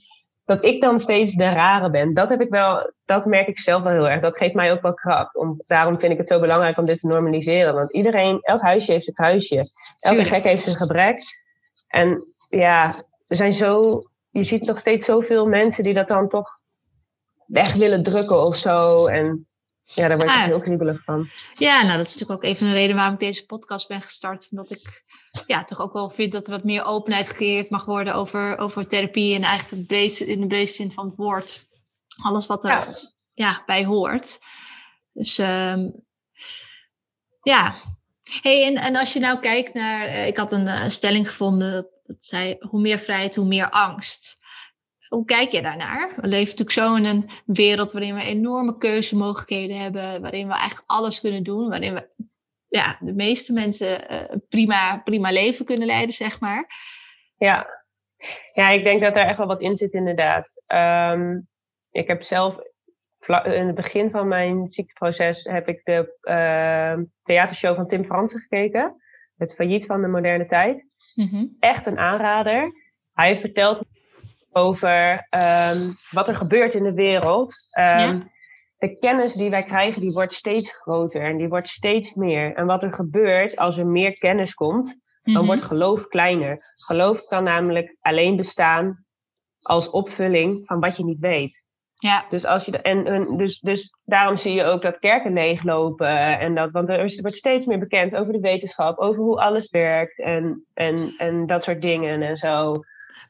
[0.45, 2.13] dat ik dan steeds de rare ben.
[2.13, 4.21] Dat heb ik wel, dat merk ik zelf wel heel erg.
[4.21, 5.35] Dat geeft mij ook wel kracht.
[5.35, 7.73] Om, daarom vind ik het zo belangrijk om dit te normaliseren.
[7.73, 9.69] Want iedereen, elk huisje heeft zijn huisje.
[9.99, 11.19] Elke gek heeft zijn gebrek.
[11.87, 12.93] En ja,
[13.27, 16.49] er zijn zo, je ziet nog steeds zoveel mensen die dat dan toch
[17.45, 19.05] weg willen drukken of zo.
[19.05, 19.47] En
[19.93, 21.27] ja, daar word ik ah, heel kriebelig van.
[21.53, 24.47] Ja, nou dat is natuurlijk ook even een reden waarom ik deze podcast ben gestart.
[24.51, 25.03] Omdat ik
[25.45, 28.87] ja, toch ook wel vind dat er wat meer openheid gecreëerd mag worden over, over
[28.87, 29.35] therapie.
[29.35, 31.65] En eigenlijk in de breedste zin van het woord.
[32.21, 32.99] Alles wat er
[33.31, 33.63] ja.
[33.65, 34.39] bij hoort.
[35.13, 36.05] Dus um,
[37.41, 37.75] ja.
[38.41, 40.07] Hey, en, en als je nou kijkt naar...
[40.07, 42.55] Uh, ik had een, een stelling gevonden dat, dat zei...
[42.59, 44.37] Hoe meer vrijheid, hoe meer angst.
[45.07, 46.07] Hoe kijk je daarnaar?
[46.15, 50.89] We leven natuurlijk zo in een wereld waarin we enorme keuzemogelijkheden hebben, waarin we eigenlijk
[50.89, 52.07] alles kunnen doen, waarin we
[52.67, 56.65] ja, de meeste mensen uh, prima, prima leven kunnen leiden, zeg maar.
[57.37, 57.67] Ja.
[58.53, 60.63] ja, ik denk dat daar echt wel wat in zit, inderdaad.
[60.67, 61.47] Um,
[61.91, 62.55] ik heb zelf
[63.43, 68.95] in het begin van mijn ziekteproces heb ik de uh, theatershow van Tim Fransen gekeken.
[69.37, 70.85] Het failliet van de moderne tijd.
[71.15, 71.55] Mm -hmm.
[71.59, 72.71] Echt een aanrader.
[73.13, 73.85] Hij vertelt
[74.57, 77.55] over um, wat er gebeurt in de wereld.
[77.79, 78.35] Um,
[78.77, 82.55] De kennis die wij krijgen, die wordt steeds groter en die wordt steeds meer.
[82.55, 85.45] En wat er gebeurt als er meer kennis komt, dan mhm.
[85.45, 86.73] wordt geloof kleiner.
[86.75, 89.05] Geloof kan namelijk alleen bestaan
[89.61, 91.65] als opvulling van wat je niet weet.
[91.99, 92.25] Ja.
[92.29, 96.39] Dus, als je, en, en, dus, dus daarom zie je ook dat kerken leeglopen.
[96.39, 100.19] En dat, want er wordt steeds meer bekend over de wetenschap, over hoe alles werkt
[100.19, 102.75] en, en, en dat soort dingen en zo.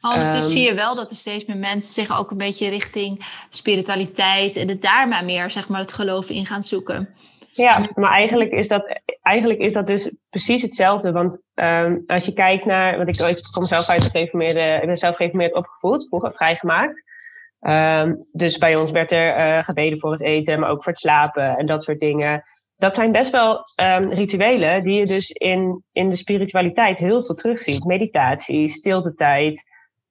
[0.01, 2.69] Maar ondertussen um, zie je wel dat er steeds meer mensen zich ook een beetje
[2.69, 3.17] richting
[3.49, 7.09] spiritualiteit en het daar maar meer, zeg maar, het geloof in gaan zoeken.
[7.51, 11.11] Ja, maar eigenlijk is dat, eigenlijk is dat dus precies hetzelfde.
[11.11, 14.97] Want um, als je kijkt naar, want ik, ik kom zelf uit gereformeerde, ik ben
[14.97, 17.03] zelf gereformeerd opgevoed, vroeger vrijgemaakt.
[17.61, 21.01] Um, dus bij ons werd er uh, gebeden voor het eten, maar ook voor het
[21.01, 22.43] slapen en dat soort dingen.
[22.75, 27.35] Dat zijn best wel um, rituelen die je dus in, in de spiritualiteit heel veel
[27.35, 27.83] terugziet.
[27.83, 29.63] Meditatie, stiltetijd,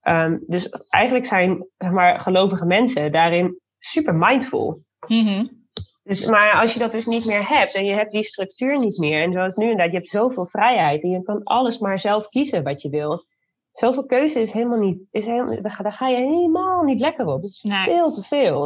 [0.09, 4.82] Um, dus eigenlijk zijn zeg maar, gelovige mensen daarin super mindful.
[5.07, 5.64] Mm
[6.07, 8.98] dus, maar als je dat dus niet meer hebt en je hebt die structuur niet
[8.98, 12.28] meer, en zoals nu inderdaad, je hebt zoveel vrijheid en je kan alles maar zelf
[12.28, 13.24] kiezen wat je wil.
[13.72, 17.42] Zoveel keuze is helemaal niet, is helemaal, daar, ga je helemaal niet lekker op.
[17.42, 18.64] Het is veel te veel.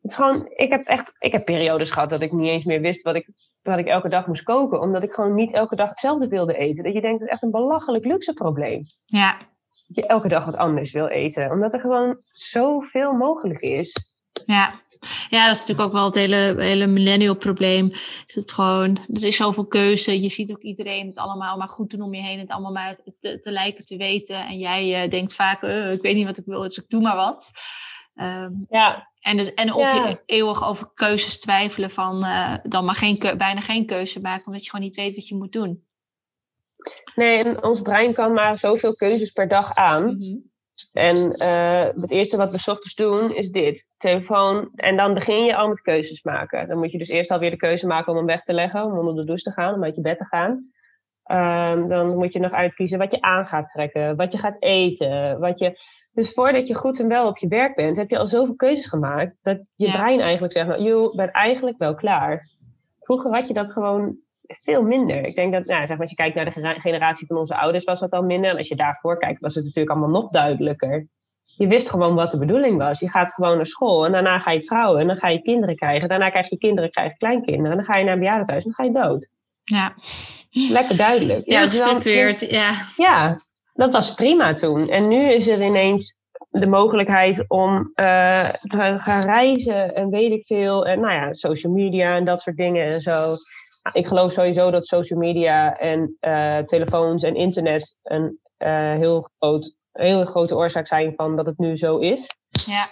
[0.00, 2.80] Het is gewoon, ik heb echt, ik heb periodes gehad dat ik niet eens meer
[2.80, 3.30] wist wat ik,
[3.62, 6.84] wat ik elke dag moest koken, omdat ik gewoon niet elke dag hetzelfde wilde eten.
[6.84, 8.84] Dat je denkt, dat is echt een belachelijk luxe probleem.
[9.04, 9.38] Ja,
[9.88, 11.50] je elke dag wat anders wil eten.
[11.50, 14.16] Omdat er gewoon zoveel mogelijk is.
[14.46, 14.74] Ja.
[15.28, 17.90] ja, dat is natuurlijk ook wel het hele, hele millennial probleem.
[18.26, 20.20] Is het gewoon, er is zoveel keuze.
[20.22, 22.38] Je ziet ook iedereen het allemaal maar goed doen om je heen.
[22.38, 24.46] Het allemaal maar te, te lijken te weten.
[24.46, 27.02] En jij uh, denkt vaak, uh, ik weet niet wat ik wil, dus ik doe
[27.02, 27.50] maar wat.
[28.14, 29.08] Um, ja.
[29.20, 30.08] En, dus, en of ja.
[30.08, 34.46] je eeuwig over keuzes twijfelen van uh, dan maar geen, bijna geen keuze maken.
[34.46, 35.86] Omdat je gewoon niet weet wat je moet doen.
[37.14, 40.04] Nee, en ons brein kan maar zoveel keuzes per dag aan.
[40.04, 40.36] Mhm.
[40.92, 44.70] En uh, het eerste wat we ochtends doen is dit: telefoon.
[44.74, 46.68] En dan begin je al met keuzes maken.
[46.68, 48.98] Dan moet je dus eerst alweer de keuze maken om hem weg te leggen, om
[48.98, 50.58] onder de douche te gaan, om uit je bed te gaan.
[51.22, 55.40] Ehm, dan moet je nog uitkiezen wat je aan gaat trekken, wat je gaat eten.
[55.40, 55.80] Wat je...
[56.12, 58.86] Dus voordat je goed en wel op je werk bent, heb je al zoveel keuzes
[58.86, 59.38] gemaakt.
[59.42, 62.48] Dat je brein eigenlijk zegt, nou, joh, ben eigenlijk wel klaar.
[63.00, 64.18] Vroeger had je dat gewoon
[64.62, 65.24] veel minder.
[65.24, 67.84] Ik denk dat, nou, zeg maar, als je kijkt naar de generatie van onze ouders,
[67.84, 68.50] was dat al minder.
[68.50, 71.06] En als je daarvoor kijkt, was het natuurlijk allemaal nog duidelijker.
[71.44, 73.00] Je wist gewoon wat de bedoeling was.
[73.00, 75.76] Je gaat gewoon naar school en daarna ga je trouwen en dan ga je kinderen
[75.76, 76.08] krijgen.
[76.08, 78.72] Daarna krijg je kinderen, krijg je kleinkinderen en dan ga je naar een bejaardenhuis en
[78.76, 79.28] dan ga je dood.
[79.62, 79.92] Ja.
[80.50, 81.46] Lekker duidelijk.
[81.46, 82.70] Ja, gestructureerd, ja.
[82.96, 83.36] Ja,
[83.72, 84.88] dat was prima toen.
[84.88, 86.16] En nu is er ineens
[86.50, 90.86] de mogelijkheid om uh, te gaan reizen en weet ik veel.
[90.86, 93.34] En nou ja, social media en dat soort dingen en zo.
[93.92, 99.74] Ik geloof sowieso dat social media en uh, telefoons en internet een uh, heel groot,
[99.92, 102.36] hele grote oorzaak zijn van dat het nu zo is.
[102.66, 102.86] Ja.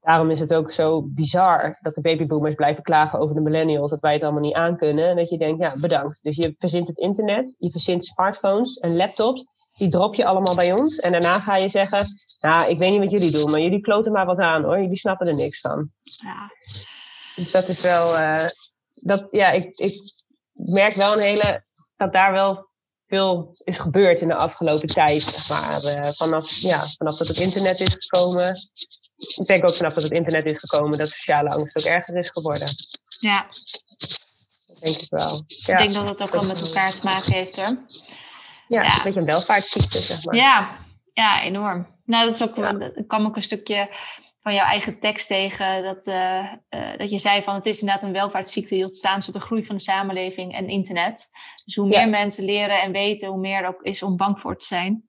[0.00, 4.00] Daarom is het ook zo bizar dat de babyboomers blijven klagen over de millennials, dat
[4.00, 5.08] wij het allemaal niet aankunnen.
[5.08, 6.22] En dat je denkt, ja, bedankt.
[6.22, 9.46] Dus je verzint het internet, je verzint smartphones en laptops.
[9.72, 10.98] Die drop je allemaal bij ons.
[10.98, 12.06] En daarna ga je zeggen,
[12.40, 14.80] nou, ik weet niet wat jullie doen, maar jullie kloten maar wat aan hoor.
[14.80, 15.90] Jullie snappen er niks van.
[16.02, 16.52] Ja.
[17.36, 18.46] Dus dat is wel, uh,
[18.94, 19.92] dat, ja, ik, ik
[20.64, 21.64] merk wel een hele,
[21.96, 22.68] dat daar wel
[23.06, 25.22] veel is gebeurd in de afgelopen tijd.
[25.22, 28.70] Zeg maar uh, vanaf, ja, vanaf dat het internet is gekomen.
[29.16, 32.30] Ik denk ook vanaf dat het internet is gekomen dat sociale angst ook erger is
[32.30, 32.68] geworden.
[33.20, 33.46] Ja.
[34.66, 35.42] Dat denk ik wel.
[35.46, 35.72] Ja.
[35.72, 37.78] Ik denk dat het ook wel met elkaar te maken heeft hoor.
[38.68, 38.96] Ja, ja.
[38.96, 40.34] een beetje een welvaartsziekte, zeg maar.
[40.34, 40.78] Ja,
[41.12, 41.98] ja enorm.
[42.04, 42.90] Nou, dat is ook, ja.
[43.06, 43.88] kwam ook een stukje
[44.42, 45.82] van jouw eigen tekst tegen.
[45.82, 49.32] Dat, uh, uh, dat je zei van het is inderdaad een welvaartsziekte die ontstaan door
[49.32, 51.28] de groei van de samenleving en internet.
[51.64, 54.56] Dus hoe meer mensen leren en weten, hoe meer er ook is om bang voor
[54.56, 55.08] te zijn.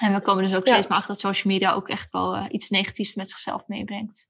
[0.00, 2.44] En we komen dus ook steeds maar achter dat social media ook echt wel uh,
[2.48, 4.28] iets negatiefs met zichzelf meebrengt.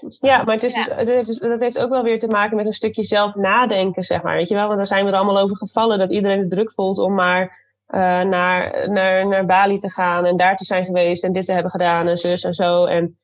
[0.00, 0.84] Dus ja, maar het is, ja.
[0.84, 4.22] Dat, heeft, dat heeft ook wel weer te maken met een stukje zelf nadenken, zeg
[4.22, 4.36] maar.
[4.36, 6.72] Weet je wel, want daar zijn we er allemaal over gevallen dat iedereen de druk
[6.72, 11.24] voelt om maar uh, naar, naar, naar Bali te gaan en daar te zijn geweest
[11.24, 12.84] en dit te hebben gedaan en zus en zo.
[12.84, 13.18] En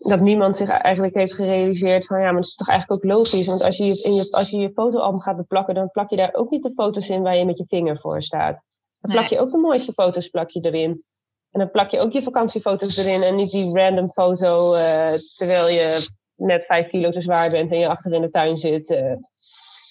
[0.00, 3.46] dat niemand zich eigenlijk heeft gerealiseerd van ja, maar dat is toch eigenlijk ook logisch.
[3.46, 6.16] Want als je je, in je, als je, je fotoalbum gaat beplakken, dan plak je
[6.16, 8.64] daar ook niet de foto's in waar je met je vinger voor staat.
[9.00, 11.04] Dan plak je ook de mooiste foto's plak je erin.
[11.50, 15.68] En dan plak je ook je vakantiefoto's erin en niet die random foto uh, terwijl
[15.68, 18.90] je net vijf kilo te zwaar bent en je achter in de tuin zit.
[18.90, 19.14] Uh.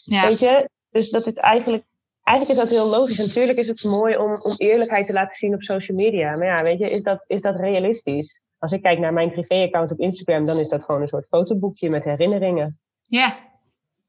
[0.03, 0.27] Ja.
[0.27, 0.69] Weet je?
[0.89, 1.83] Dus dat is eigenlijk,
[2.23, 3.19] eigenlijk is dat heel logisch.
[3.19, 6.37] En natuurlijk is het mooi om, om eerlijkheid te laten zien op social media.
[6.37, 8.48] Maar ja, weet je, is dat, is dat realistisch?
[8.59, 11.89] Als ik kijk naar mijn privé-account op Instagram, dan is dat gewoon een soort fotoboekje
[11.89, 12.79] met herinneringen.
[13.05, 13.37] Ja.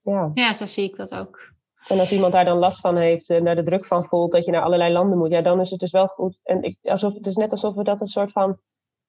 [0.03, 1.53] Ja, ja zo zie ik dat ook.
[1.89, 4.45] En als iemand daar dan last van heeft en daar de druk van voelt dat
[4.45, 6.39] je naar allerlei landen moet, ja, dan is het dus wel goed.
[6.43, 8.59] En ik, alsof, het is net alsof we dat een soort van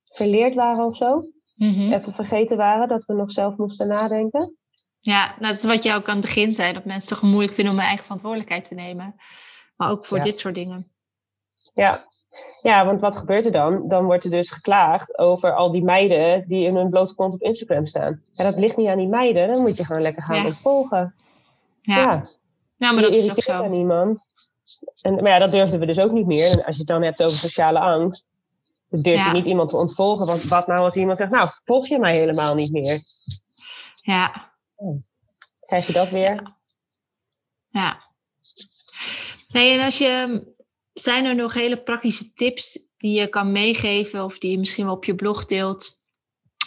[0.03, 1.25] verleerd waren of zo.
[1.55, 1.91] Mm -hmm.
[1.91, 4.55] Even vergeten waren dat we nog zelf moesten nadenken.
[4.99, 7.53] Ja, dat is wat je ook aan het begin zei, dat mensen het toch moeilijk
[7.53, 9.15] vinden om hun eigen verantwoordelijkheid te nemen.
[9.75, 10.23] Maar ook voor Ja.
[10.23, 10.91] dit soort dingen.
[11.73, 12.10] Ja.
[12.61, 13.87] Ja, want wat gebeurt er dan?
[13.87, 17.41] Dan wordt er dus geklaagd over al die meiden die in hun blote kont op
[17.41, 18.21] Instagram staan.
[18.31, 20.45] Ja, dat ligt niet aan die meiden, dan moet je gewoon lekker gaan Ja.
[20.45, 21.15] ontvolgen.
[21.81, 22.23] Ja, ja.
[22.77, 22.91] ja.
[22.91, 23.51] maar dat is ook zo.
[23.51, 24.29] aan iemand.
[25.01, 26.51] En, maar ja, dat durfden we dus ook niet meer.
[26.51, 28.25] En als je het dan hebt over sociale angst,
[28.89, 29.31] dan durf je Ja.
[29.31, 30.25] niet iemand te ontvolgen.
[30.25, 32.99] Want wat nou als iemand zegt, nou, volg je mij helemaal niet meer?
[33.95, 34.51] Ja,
[35.65, 36.53] Krijg je dat weer?
[37.69, 38.09] ja.
[39.47, 40.41] Nee, en als je,
[40.93, 44.93] zijn er nog hele praktische tips die je kan meegeven of die je misschien wel
[44.93, 46.01] op je blog deelt,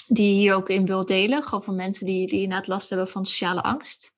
[0.07, 1.43] die je hier ook in wilt delen?
[1.43, 4.13] Gewoon voor mensen die, die inderdaad last hebben van sociale angst.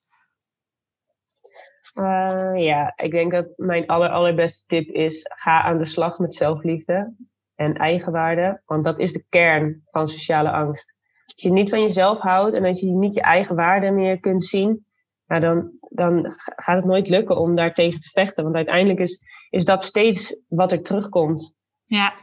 [1.94, 6.34] Eh, ja, ik denk dat mijn aller, allerbeste tip is: ga aan de slag met
[6.34, 7.14] zelfliefde
[7.54, 8.62] en eigenwaarde.
[8.64, 10.94] Want dat is de kern van sociale angst.
[11.24, 14.44] Als je niet van jezelf houdt en als je niet je eigen waarde meer kunt
[14.44, 14.85] zien,
[15.26, 18.42] nou dan, dan gaat het nooit lukken om daar tegen te vechten.
[18.42, 21.54] Want uiteindelijk is, is dat steeds wat er terugkomt.
[21.84, 22.14] Ja,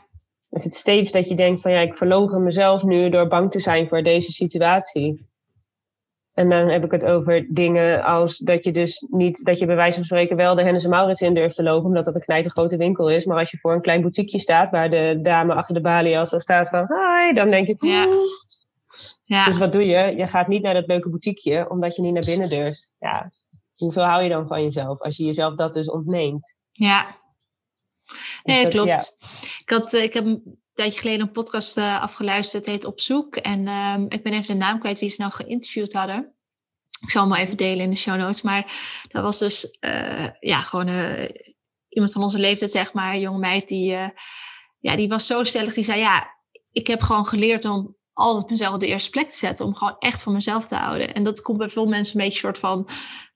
[0.49, 3.59] Is het steeds dat je denkt van ja, ik verlogen mezelf nu door bang te
[3.59, 5.31] zijn voor deze situatie.
[6.33, 9.75] En dan heb ik het over dingen als dat je dus niet, dat je bij
[9.75, 12.21] wijze van spreken wel de Hennis en Maurits in durft te lopen, omdat dat een
[12.21, 13.25] knijtergrote winkel is.
[13.25, 16.25] Maar als je voor een klein boutiqueje staat, waar de dame achter de balie al
[16.25, 18.05] zo staat van hi, dan denk je, Ja.
[19.23, 20.15] Ja, dus wat doe je?
[20.15, 22.89] Je gaat niet naar dat leuke boutiqueje, omdat je niet naar binnen durft.
[22.99, 23.31] Ja,
[23.75, 26.53] hoeveel hou je dan van jezelf, als je jezelf dat dus ontneemt?
[26.71, 27.21] ja.
[28.43, 29.17] Nee, Dus dat- klopt.
[29.61, 32.99] Ik, had, eh, ik heb een tijdje geleden een podcast eh, afgeluisterd, het heet Op
[32.99, 33.35] Zoek.
[33.35, 36.33] En ehm, ik ben even de naam kwijt wie ze nou geïnterviewd hadden.
[37.01, 38.41] Ik zal hem maar even delen in de show notes.
[38.41, 38.73] Maar
[39.07, 40.89] dat was dus eh, ja, gewoon
[41.89, 43.95] iemand van onze leeftijd, zeg maar, een jonge meid, die,
[44.79, 45.73] ja, die was zo stellig.
[45.73, 46.27] Die zei, ja,
[46.71, 49.65] ik heb gewoon geleerd om altijd mezelf op de eerste plek te zetten.
[49.65, 51.13] Om gewoon echt van mezelf te houden.
[51.13, 52.87] En dat komt bij veel mensen een beetje soort van,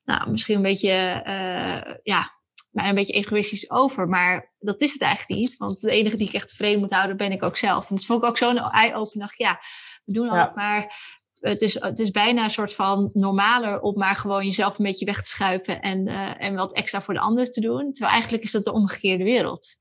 [0.04, 0.92] nou, misschien een beetje,
[1.24, 2.36] eh, ja,
[2.72, 4.08] een beetje egoïstisch over.
[4.08, 5.56] Maar dat is het eigenlijk niet.
[5.56, 7.88] Want de enige die ik echt tevreden moet houden, ben ik ook zelf.
[7.88, 9.34] En dat vond ik ook zo'n eye-opener.
[9.36, 9.60] Ja,
[10.04, 10.94] we doen altijd maar
[11.40, 15.04] het is, het is bijna een soort van normaler om maar gewoon jezelf een beetje
[15.04, 17.92] weg te schuiven en, uh, en wat extra voor de ander te doen.
[17.92, 19.76] Terwijl eigenlijk is dat de omgekeerde wereld.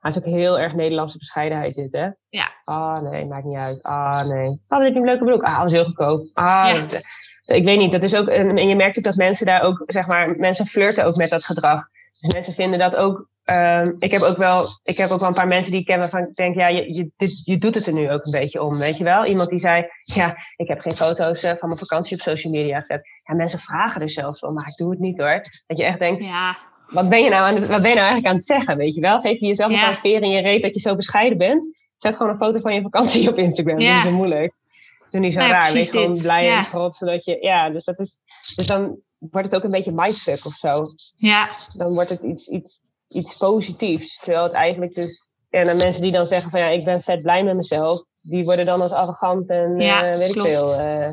[0.00, 2.08] Maar het is ook heel erg Nederlandse bescheidenheid dit, hè?
[2.28, 2.52] Ja.
[2.64, 3.82] Ah, nee, maakt niet uit.
[3.82, 4.60] Ah, nee.
[4.68, 5.42] Ah, heb je een leuke broek?
[5.42, 6.30] Ah, dat is heel goedkoop.
[6.32, 7.54] Ah, ja.
[7.54, 7.92] ik weet niet.
[7.92, 11.04] Dat is ook, en je merkt ook dat mensen daar ook, zeg maar, mensen flirten
[11.04, 11.88] ook met dat gedrag.
[12.18, 15.34] Dus mensen vinden dat ook Um, ik, heb ook wel, ik heb ook wel een
[15.34, 17.86] paar mensen die ik ken waarvan ik denk, ja, je, je, dit, je doet het
[17.86, 19.24] er nu ook een beetje om, weet je wel?
[19.24, 22.80] Iemand die zei, ja, ik heb geen foto's uh, van mijn vakantie op social media
[22.80, 23.08] gezet.
[23.22, 25.42] Ja, mensen vragen er zelfs om, maar ik doe het niet hoor.
[25.66, 26.56] Dat je echt denkt, ja.
[26.88, 28.94] Wat, ben je nou aan het, wat ben je nou eigenlijk aan het zeggen, weet
[28.94, 29.20] je wel?
[29.20, 29.88] Geef je jezelf ja.
[29.88, 31.76] een veer in je reet dat je zo bescheiden bent.
[31.96, 33.94] Zet gewoon een foto van je vakantie op Instagram, ja.
[33.94, 34.54] dat is zo moeilijk.
[34.98, 36.00] Dat is niet zo raar, wees dit.
[36.00, 38.18] gewoon blij en trots, zodat je, ja, dus dat is,
[38.54, 40.86] dus dan wordt het ook een beetje mindfuck of zo.
[41.16, 41.48] Ja.
[41.76, 44.18] Dan wordt het iets, iets iets positiefs.
[44.18, 45.28] Terwijl het eigenlijk dus.
[45.50, 48.44] En dan mensen die dan zeggen van ja, ik ben vet blij met mezelf, die
[48.44, 50.48] worden dan als arrogant en ja, uh, weet klopt.
[50.48, 51.10] ik veel uh,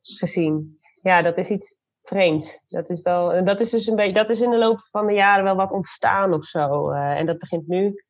[0.00, 0.78] gezien.
[1.02, 2.64] Ja, dat is iets vreemds.
[2.68, 5.12] Dat is wel, dat is dus een beetje, dat is in de loop van de
[5.12, 6.90] jaren wel wat ontstaan of zo.
[6.90, 8.04] Uh, en dat begint nu,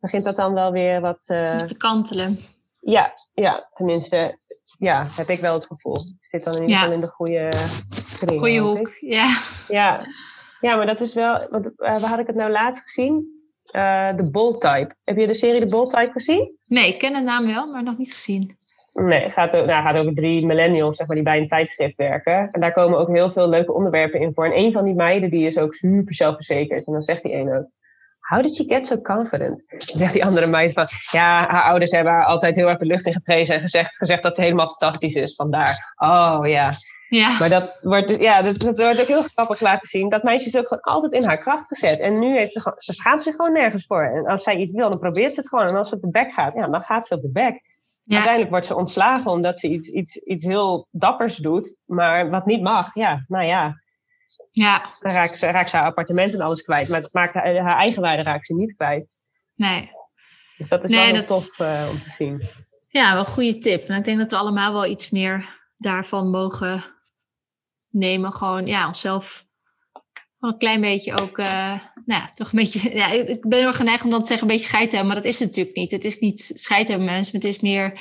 [0.00, 1.24] begint dat dan wel weer wat.
[1.24, 2.38] te kantelen.
[2.80, 4.38] Ja, ja, tenminste,
[4.78, 5.96] ja, heb ik wel het gevoel.
[5.96, 7.48] Ik zit dan in ieder geval in de goede
[8.18, 8.40] kring.
[8.40, 9.26] Goede hoek, ja.
[9.68, 10.06] Ja,
[10.60, 11.46] ja, maar dat is wel.
[11.50, 13.36] Want, uh, waar had ik het nou laatst gezien?
[14.16, 14.94] De Bold Type.
[15.04, 16.56] Heb je de serie De Bold Type gezien?
[16.64, 18.57] Nee, ik ken de naam wel, maar nog niet gezien.
[18.98, 22.48] Nee, gaat, nou, gaat over drie millennials zeg maar, die bij een tijdschrift werken.
[22.52, 24.44] En daar komen ook heel veel leuke onderwerpen in voor.
[24.44, 26.86] En een van die meiden die is ook super zelfverzekerd.
[26.86, 27.66] En dan zegt die ene ook,
[28.28, 29.62] How did she get so confident?
[29.68, 32.86] Dan zegt die andere meid van, ja, haar ouders hebben haar altijd heel erg de
[32.86, 35.34] lucht in geprezen en gezegd, gezegd dat ze helemaal fantastisch is.
[35.34, 36.70] Vandaar, oh ja.
[37.08, 37.36] Ja.
[37.38, 40.08] Maar dat wordt, ja, dat, dat, wordt ook heel grappig laten zien.
[40.08, 41.98] Dat meisje is ook gewoon altijd in haar kracht gezet.
[41.98, 44.02] En nu heeft ze ze schaamt zich gewoon nergens voor.
[44.02, 45.68] En als zij iets wil, dan probeert ze het gewoon.
[45.68, 47.62] En als ze op de bek gaat, ja, dan gaat ze op de bek.
[48.08, 48.14] Ja.
[48.14, 51.76] Uiteindelijk wordt ze ontslagen omdat ze iets, iets, iets heel dappers doet.
[51.84, 53.82] Maar wat niet mag, ja, nou ja.
[54.50, 54.96] Ja.
[55.00, 56.88] Dan raakt ze, raakt ze haar appartement en alles kwijt.
[56.88, 59.06] Maar het maakt haar, haar eigen waarde raakt ze niet kwijt.
[59.54, 59.90] Nee.
[60.56, 61.26] Dus dat is nee, wel dat...
[61.26, 62.48] tof uh, om te zien.
[62.88, 63.88] Ja, wel een goede tip.
[63.88, 66.82] En ik denk dat we allemaal wel iets meer daarvan mogen
[67.88, 68.32] nemen.
[68.32, 69.46] Gewoon ja, onszelf
[70.38, 73.72] gewoon een klein beetje ook, uh, nou ja, toch een beetje, ja, ik ben heel
[73.72, 75.76] geneigd om dan te zeggen een beetje scheid te hebben, maar dat is het natuurlijk
[75.76, 75.90] niet.
[75.90, 77.98] Het is niet scheid hebben mensen, het is meer,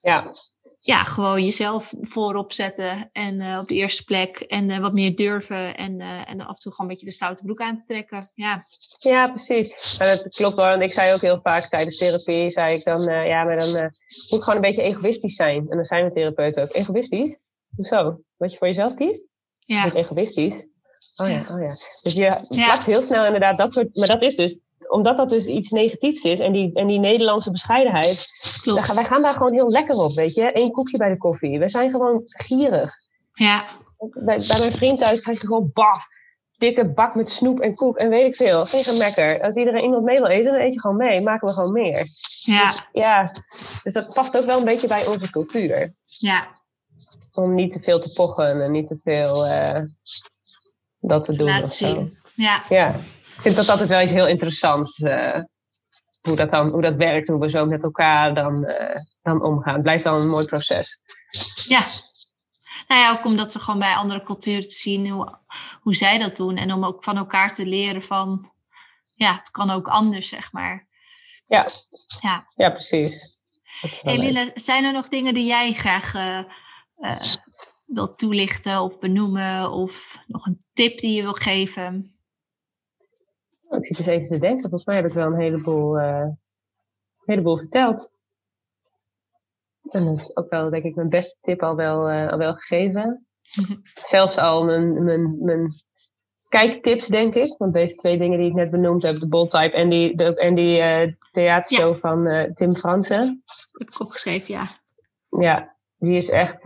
[0.00, 0.32] ja,
[0.80, 5.14] ja gewoon jezelf voorop zetten en uh, op de eerste plek en uh, wat meer
[5.14, 8.30] durven en, en af en toe gewoon een beetje de stoute broek aan te trekken.
[8.34, 8.64] Ja,
[8.98, 9.96] ja precies.
[9.98, 10.66] En dat klopt hoor.
[10.66, 13.92] En ik zei ook heel vaak tijdens therapie, zei ik dan, ja, maar dan moet
[14.38, 15.68] ik gewoon een beetje egoïstisch zijn.
[15.68, 16.72] En dan zijn we therapeuten ook.
[16.72, 17.38] Egoïstisch?
[17.76, 18.20] Hoezo?
[18.36, 19.26] Wat je voor jezelf kiest?
[19.58, 19.84] Ja.
[19.84, 20.64] Niet egoïstisch.
[21.16, 21.76] Oh ja, oh ja.
[22.02, 23.96] Dus je plakt heel snel inderdaad dat soort...
[23.96, 24.56] Maar dat is dus...
[24.88, 28.26] Omdat dat dus iets negatiefs is en die, en die Nederlandse bescheidenheid...
[28.62, 28.94] Klopt.
[28.94, 30.50] Wij gaan daar gewoon heel lekker op, weet je.
[30.52, 31.58] Eén koekje bij de koffie.
[31.58, 32.94] We zijn gewoon gierig.
[33.32, 33.64] Ja.
[33.98, 36.06] Bij, bij mijn vriend thuis krijg je gewoon baf.
[36.58, 38.66] Dikke bak met snoep en koek en weet ik veel.
[38.66, 39.42] Geen gemekker.
[39.42, 41.20] Als iedereen iemand mee wil eten, dan eet je gewoon mee.
[41.20, 42.06] Maken we gewoon meer.
[42.44, 42.70] Ja.
[42.70, 43.30] Dus, ja.
[43.82, 45.94] Dus dat past ook wel een beetje bij onze cultuur.
[46.04, 46.46] Ja.
[47.32, 49.80] Om niet te veel te pochen en niet te veel uh,
[51.08, 51.46] dat te doen.
[51.46, 52.18] Laat zien.
[52.34, 52.62] Ja.
[52.68, 52.94] ja.
[53.36, 54.98] Ik vind dat altijd wel iets heel interessants.
[54.98, 55.38] Uh,
[56.20, 59.74] hoe, dat dan, hoe dat werkt, hoe we zo met elkaar dan, uh, dan omgaan.
[59.74, 60.98] Het blijft dan een mooi proces.
[61.68, 61.80] Ja.
[62.88, 65.38] Nou ja, ook omdat we gewoon bij andere culturen te zien hoe,
[65.80, 66.56] hoe zij dat doen.
[66.56, 68.52] En om ook van elkaar te leren van,
[69.14, 70.88] ja, het kan ook anders, zeg maar.
[71.46, 71.68] Ja,
[72.20, 72.46] ja.
[72.54, 73.36] ja precies.
[74.02, 76.42] Hey, zijn er nog dingen die jij graag uh,
[76.98, 77.20] uh,
[77.86, 79.70] wilt toelichten of benoemen?
[79.70, 82.10] Of nog een tip die je wil geven?
[83.68, 84.60] Oh, ik zit eens even te denken.
[84.60, 86.38] Volgens mij heb ik wel een heleboel, uh, een
[87.24, 88.10] heleboel verteld.
[89.90, 92.54] En dat is ook wel, denk ik, mijn beste tip al wel, uh, al wel
[92.54, 93.26] gegeven.
[94.08, 95.68] Zelfs al mijn, mijn, mijn
[96.48, 97.54] kijktips, denk ik.
[97.58, 100.36] Want deze twee dingen die ik net benoemd heb, de Bold Type en die, de,
[100.36, 102.00] en die uh, theatershow ja.
[102.00, 103.42] van Tim Fransen.
[103.72, 104.68] Heb ik opgeschreven, ja.
[105.28, 106.62] Ja, die is echt.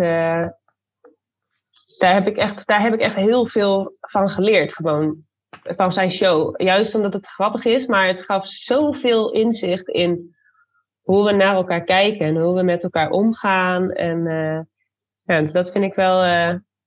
[1.92, 4.72] Uh, daar, heb ik echt daar heb ik echt heel veel van geleerd.
[4.72, 5.24] Gewoon
[5.62, 6.60] van zijn show.
[6.60, 10.36] Juist omdat het grappig is, maar het gaf zoveel inzicht in
[11.00, 13.90] hoe we naar elkaar kijken en hoe we met elkaar omgaan.
[13.92, 14.24] En
[15.22, 16.22] ja, dus dat vind ik wel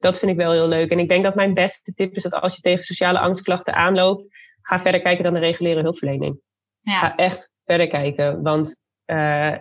[0.03, 0.91] dat vind ik wel heel leuk.
[0.91, 4.23] En ik denk dat mijn beste tip is dat als je tegen sociale angstklachten aanloopt,
[4.61, 6.39] ga verder kijken dan de reguliere hulpverlening.
[6.79, 6.97] Ja.
[6.97, 8.75] Ga echt verder kijken, want
[9.05, 9.55] uh,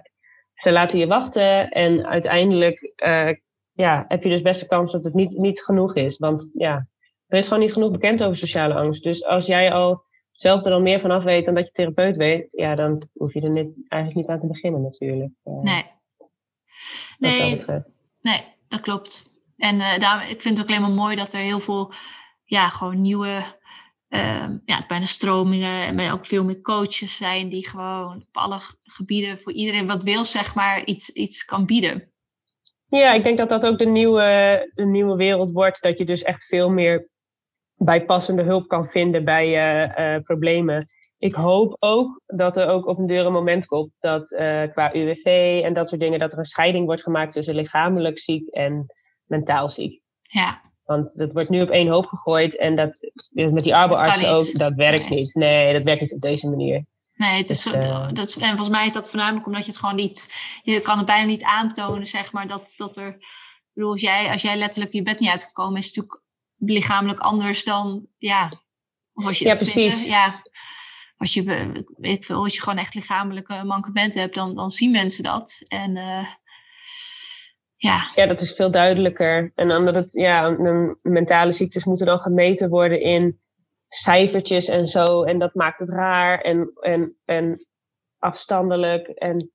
[0.54, 3.28] ze laten je wachten en uiteindelijk uh,
[3.72, 6.18] ja, heb je dus best de kans dat het niet, niet genoeg is.
[6.18, 6.86] Want ja,
[7.26, 9.02] er is gewoon niet genoeg bekend over sociale angst.
[9.02, 12.52] Dus als jij al zelf er dan meer vanaf weet dan dat je therapeut weet,
[12.52, 15.32] ja, dan hoef je er niet, eigenlijk niet aan te beginnen natuurlijk.
[15.44, 15.84] nee.
[17.18, 19.30] Nee, dat nee, dat klopt.
[19.56, 21.92] En uh, daar, ik vind het ook alleen maar mooi dat er heel veel,
[22.44, 23.42] ja, gewoon nieuwe,
[24.08, 29.38] uh, ja, bijna stromingen en ook veel meer coaches zijn die gewoon op alle gebieden
[29.38, 32.11] voor iedereen wat wil, zeg maar, iets, iets kan bieden.
[32.98, 35.82] Ja, ik denk dat dat ook de nieuwe, de nieuwe wereld wordt.
[35.82, 37.08] Dat je dus echt veel meer
[37.74, 40.88] bijpassende hulp kan vinden bij uh, uh, problemen.
[41.18, 44.94] Ik hoop ook dat er ook op een deur een moment komt dat uh, qua
[44.94, 48.86] UWV en dat soort dingen, dat er een scheiding wordt gemaakt tussen lichamelijk ziek en
[49.24, 50.00] mentaal ziek.
[50.20, 50.60] Ja.
[50.84, 52.94] Want dat wordt nu op één hoop gegooid en dat
[53.30, 55.34] met die arboartsen ook, dat werkt niet.
[55.34, 56.84] Nee, dat werkt niet op deze manier.
[57.22, 57.72] Nee, het is, dus,
[58.12, 61.06] dat, en volgens mij is dat voornamelijk omdat je het gewoon niet, je kan het
[61.06, 64.92] bijna niet aantonen, zeg maar, dat, dat er, ik bedoel, als jij, als jij letterlijk
[64.92, 66.22] je bed niet uitgekomen is, is het natuurlijk
[66.56, 68.52] lichamelijk anders dan, ja,
[69.14, 70.04] of als je, ja, precies.
[70.04, 70.42] ja,
[71.16, 75.22] als je, weet veel, als je gewoon echt lichamelijke mankementen hebt, dan, dan zien mensen
[75.22, 75.60] dat.
[75.66, 76.26] En uh,
[77.76, 78.06] ja.
[78.14, 79.52] ja, dat is veel duidelijker.
[79.54, 80.56] En dan dat het, ja,
[81.02, 83.40] mentale ziektes moeten dan gemeten worden in
[83.94, 85.22] cijfertjes en zo.
[85.22, 87.66] En dat maakt het raar en, en, en
[88.18, 89.08] afstandelijk.
[89.08, 89.52] En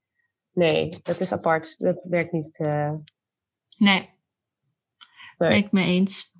[0.51, 1.75] nee, dat is apart.
[1.77, 2.59] Dat werkt niet.
[2.59, 2.91] Uh...
[3.77, 3.97] Nee.
[3.97, 4.09] nee.
[5.37, 6.35] Ben ik me eens.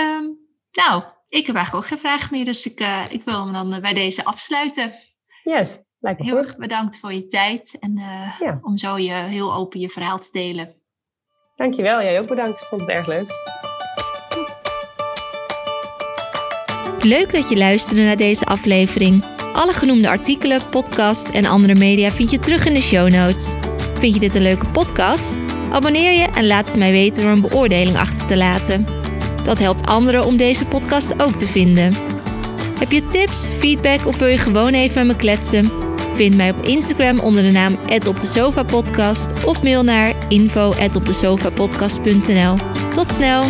[0.00, 0.38] Um,
[0.72, 3.80] nou, ik heb eigenlijk ook geen vraag meer, dus ik, uh, ik wil hem dan
[3.80, 4.92] bij deze afsluiten.
[5.42, 8.58] Yes, lijkt me Heel erg bedankt voor je tijd en uh, ja.
[8.62, 10.74] om zo je heel open je verhaal te delen.
[11.56, 12.60] Dankjewel, jij ook bedankt.
[12.60, 13.72] Ik vond het erg leuk.
[17.04, 19.24] Leuk dat je luisterde naar deze aflevering.
[19.52, 23.54] Alle genoemde artikelen, podcast en andere media vind je terug in de show notes.
[23.98, 25.38] Vind je dit een leuke podcast?
[25.72, 28.86] Abonneer je en laat het mij weten door een beoordeling achter te laten.
[29.42, 31.94] Dat helpt anderen om deze podcast ook te vinden.
[32.78, 35.70] Heb je tips, feedback of wil je gewoon even met me kletsen?
[36.14, 42.56] Vind mij op Instagram onder de naam @opdesofa_podcast of mail naar info@opdesofapodcast.nl.
[42.94, 43.44] Tot snel.